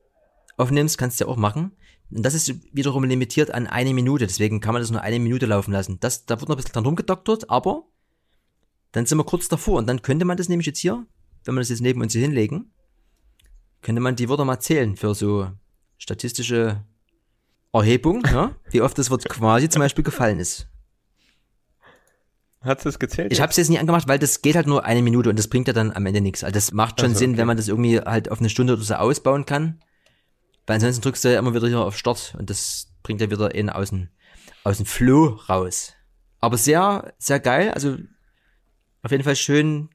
[0.58, 1.76] aufnimmst, kannst du ja auch machen.
[2.12, 5.46] Und das ist wiederum limitiert an eine Minute, deswegen kann man das nur eine Minute
[5.46, 6.00] laufen lassen.
[6.00, 7.88] Das, da wird noch ein bisschen dran rumgedoktert, aber
[8.92, 11.06] dann sind wir kurz davor und dann könnte man das nämlich jetzt hier,
[11.46, 12.72] wenn wir das jetzt neben uns hier hinlegen,
[13.82, 15.50] könnte man die Wörter mal zählen für so
[15.98, 16.84] statistische
[17.74, 20.68] Erhebung, ja, wie oft das Wort quasi zum Beispiel gefallen ist.
[22.62, 23.34] Hat es gezählt?
[23.34, 25.50] Ich habe es jetzt nicht angemacht, weil das geht halt nur eine Minute und das
[25.50, 26.44] bringt ja dann am Ende nichts.
[26.44, 27.40] Also das macht schon Also, Sinn, okay.
[27.40, 29.80] wenn man das irgendwie halt auf eine Stunde oder so ausbauen kann.
[30.66, 33.54] Weil ansonsten drückst du ja immer wieder hier auf Start und das bringt ja wieder
[33.54, 34.10] einen aus dem,
[34.64, 35.94] aus dem Flow raus.
[36.40, 37.72] Aber sehr, sehr geil.
[37.72, 37.98] Also
[39.02, 39.90] auf jeden Fall schön,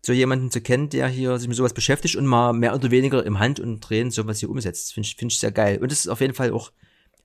[0.00, 3.24] so jemanden zu kennen, der hier sich mit sowas beschäftigt und mal mehr oder weniger
[3.26, 4.94] im Hand und Drehen sowas hier umsetzt.
[4.94, 5.78] Finde ich, finde ich sehr geil.
[5.78, 6.72] Und das ist auf jeden Fall auch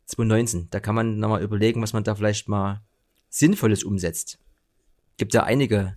[0.06, 0.70] 2019.
[0.72, 2.82] Da kann man nochmal überlegen, was man da vielleicht mal
[3.30, 4.40] Sinnvolles umsetzt.
[5.18, 5.96] Gibt ja einige,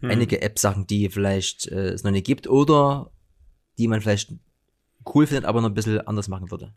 [0.00, 0.10] Hm.
[0.10, 3.10] einige App-Sachen, die vielleicht äh, es noch nicht gibt oder
[3.78, 4.32] die man vielleicht
[5.14, 6.72] cool findet, aber noch ein bisschen anders machen würde.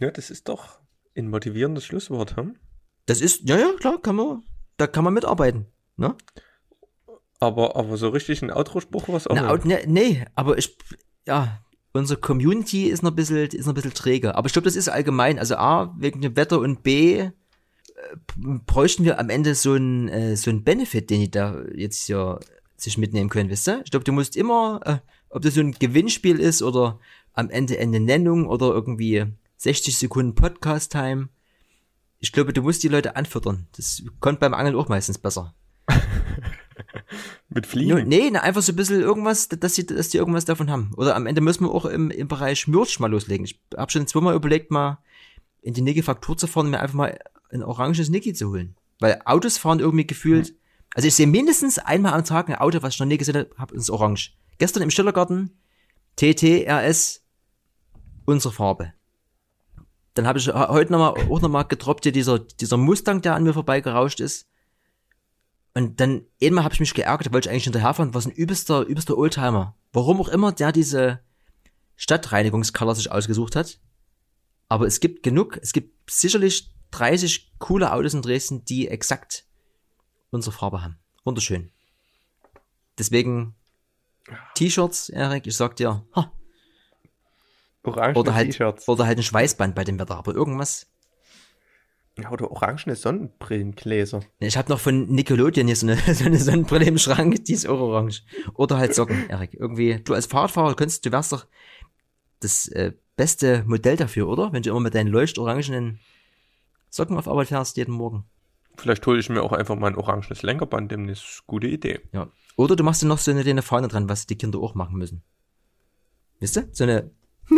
[0.00, 0.80] Ja, das ist doch
[1.16, 2.56] ein motivierendes Schlusswort, hm?
[3.06, 4.42] Das ist, ja, ja, klar, kann man,
[4.76, 5.66] da kann man mitarbeiten.
[5.96, 6.14] Ne?
[7.40, 9.34] Aber, aber so richtig ein Outro-Spruch was auch.
[9.34, 10.76] Na, au- ne, nee, aber ich,
[11.26, 11.60] ja,
[11.92, 14.34] unsere Community ist noch ein bisschen, ist noch ein bisschen träge.
[14.34, 15.38] Aber ich glaube, das ist allgemein.
[15.38, 17.30] Also A, wegen dem Wetter und B, äh,
[18.66, 22.40] bräuchten wir am Ende so ein, äh, so ein Benefit, den die da jetzt hier
[22.76, 23.82] sich mitnehmen können, wisst ihr?
[23.84, 24.98] Ich glaube, du musst immer, äh,
[25.30, 26.98] ob das so ein Gewinnspiel ist oder
[27.32, 29.26] am Ende eine Nennung oder irgendwie
[29.58, 31.28] 60 Sekunden Podcast-Time.
[32.18, 33.68] Ich glaube, du musst die Leute anfüttern.
[33.76, 35.54] Das kommt beim Angeln auch meistens besser.
[37.48, 38.06] Mit Fliegen.
[38.08, 40.92] nee, na, einfach so ein bisschen irgendwas, dass sie, dass die irgendwas davon haben.
[40.96, 43.44] Oder am Ende müssen wir auch im, im Bereich Merch mal loslegen.
[43.44, 44.98] Ich habe schon zweimal überlegt, mal
[45.62, 47.18] in die Niki-Faktur zu fahren und mir einfach mal
[47.50, 48.76] ein oranges Niki zu holen.
[49.00, 50.54] Weil Autos fahren irgendwie gefühlt,
[50.94, 53.50] also ich sehe mindestens einmal am Tag ein Auto, was ich noch nie gesehen habe,
[53.56, 54.34] hab, ist orange.
[54.58, 55.56] Gestern im Stillergarten,
[56.16, 57.24] TT, RS,
[58.24, 58.92] unsere Farbe.
[60.14, 63.44] Dann habe ich heute noch mal, auch nochmal getroppt hier dieser, dieser Mustang, der an
[63.44, 64.48] mir vorbeigerauscht ist.
[65.74, 69.16] Und dann einmal habe ich mich geärgert, wollte ich eigentlich hinterherfahren, was ein übelster, übelster
[69.16, 69.76] Oldtimer.
[69.92, 71.20] Warum auch immer der diese
[71.94, 73.78] Stadtreinigungscolor sich ausgesucht hat.
[74.68, 79.46] Aber es gibt genug, es gibt sicherlich 30 coole Autos in Dresden, die exakt
[80.30, 80.98] unsere Farbe haben.
[81.24, 81.70] Wunderschön.
[82.98, 83.54] Deswegen
[84.54, 86.32] T-Shirts, Erik, ich sag dir, ha,
[87.82, 88.88] Orange oder halt, T-Shirts.
[88.88, 90.86] oder halt ein Schweißband bei dem Wetter, aber irgendwas.
[92.18, 94.22] Ja, oder orangene Sonnenbrillengläser.
[94.40, 97.68] Ich habe noch von Nickelodeon hier so eine, so eine Sonnenbrille im Schrank, die ist
[97.68, 98.22] auch orange.
[98.54, 99.54] Oder halt Socken, Erik.
[99.54, 101.46] Irgendwie, du als Fahrradfahrer könntest, du wärst doch
[102.40, 104.52] das äh, beste Modell dafür, oder?
[104.52, 106.00] Wenn du immer mit deinen leuchtorangenen
[106.90, 108.24] Socken auf Arbeit fährst jeden Morgen.
[108.76, 111.46] Vielleicht hole ich mir auch einfach mal ein orangenes Lenkerband demnächst.
[111.46, 112.00] Gute Idee.
[112.12, 112.28] Ja.
[112.58, 114.98] Oder du machst dir noch so eine, eine Fahne dran, was die Kinder auch machen
[114.98, 115.22] müssen.
[116.40, 116.68] Wisst ihr?
[116.72, 117.12] So eine,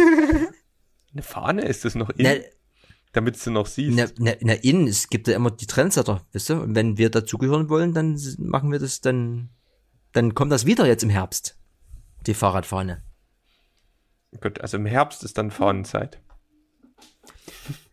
[1.13, 2.45] Eine Fahne ist das noch in, ne,
[3.13, 3.97] damit du noch siehst.
[3.97, 6.61] ne, ne, ne, innen, es gibt ja immer die Trendsetter, wisst ihr?
[6.61, 9.49] Und wenn wir dazugehören wollen, dann machen wir das, dann,
[10.13, 11.57] dann kommt das wieder jetzt im Herbst.
[12.27, 13.03] Die Fahrradfahne.
[14.39, 16.21] Gut, also im Herbst ist dann Fahnenzeit.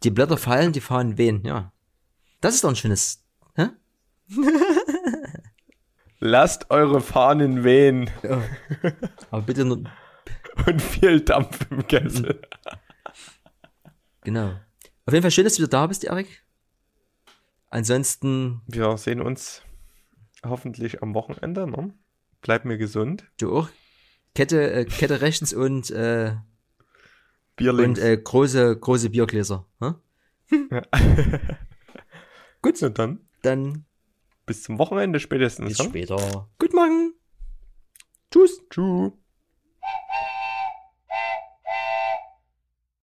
[0.04, 1.72] Die Blätter fallen, die Fahnen wehen, ja.
[2.42, 3.24] Das ist doch ein schönes,
[3.56, 3.70] hä?
[6.20, 8.10] Lasst eure Fahnen wehen
[9.30, 9.84] Aber bitte nur,
[10.66, 12.42] und viel Dampf im Kessel.
[14.22, 14.56] genau.
[15.06, 16.44] Auf jeden Fall schön, dass du wieder da bist, Erik.
[17.70, 19.62] Ansonsten, Wir sehen uns
[20.46, 21.68] hoffentlich am Wochenende.
[21.68, 21.94] Ne?
[22.42, 23.26] Bleib mir gesund.
[23.40, 23.70] du auch.
[24.36, 26.36] Kette, äh, Kette rechts und, äh,
[27.56, 28.00] Bier und links.
[28.00, 29.66] äh, große, große Biergläser.
[29.82, 29.94] Hä?
[32.62, 33.20] Gut, na dann.
[33.42, 33.86] Dann
[34.48, 35.68] Bis zum Wochenende spätestens.
[35.68, 35.86] bis ne?
[35.86, 36.50] später.
[36.58, 37.14] Guten Morgen.
[38.32, 38.62] Tschüss.
[38.70, 39.12] Tschüss.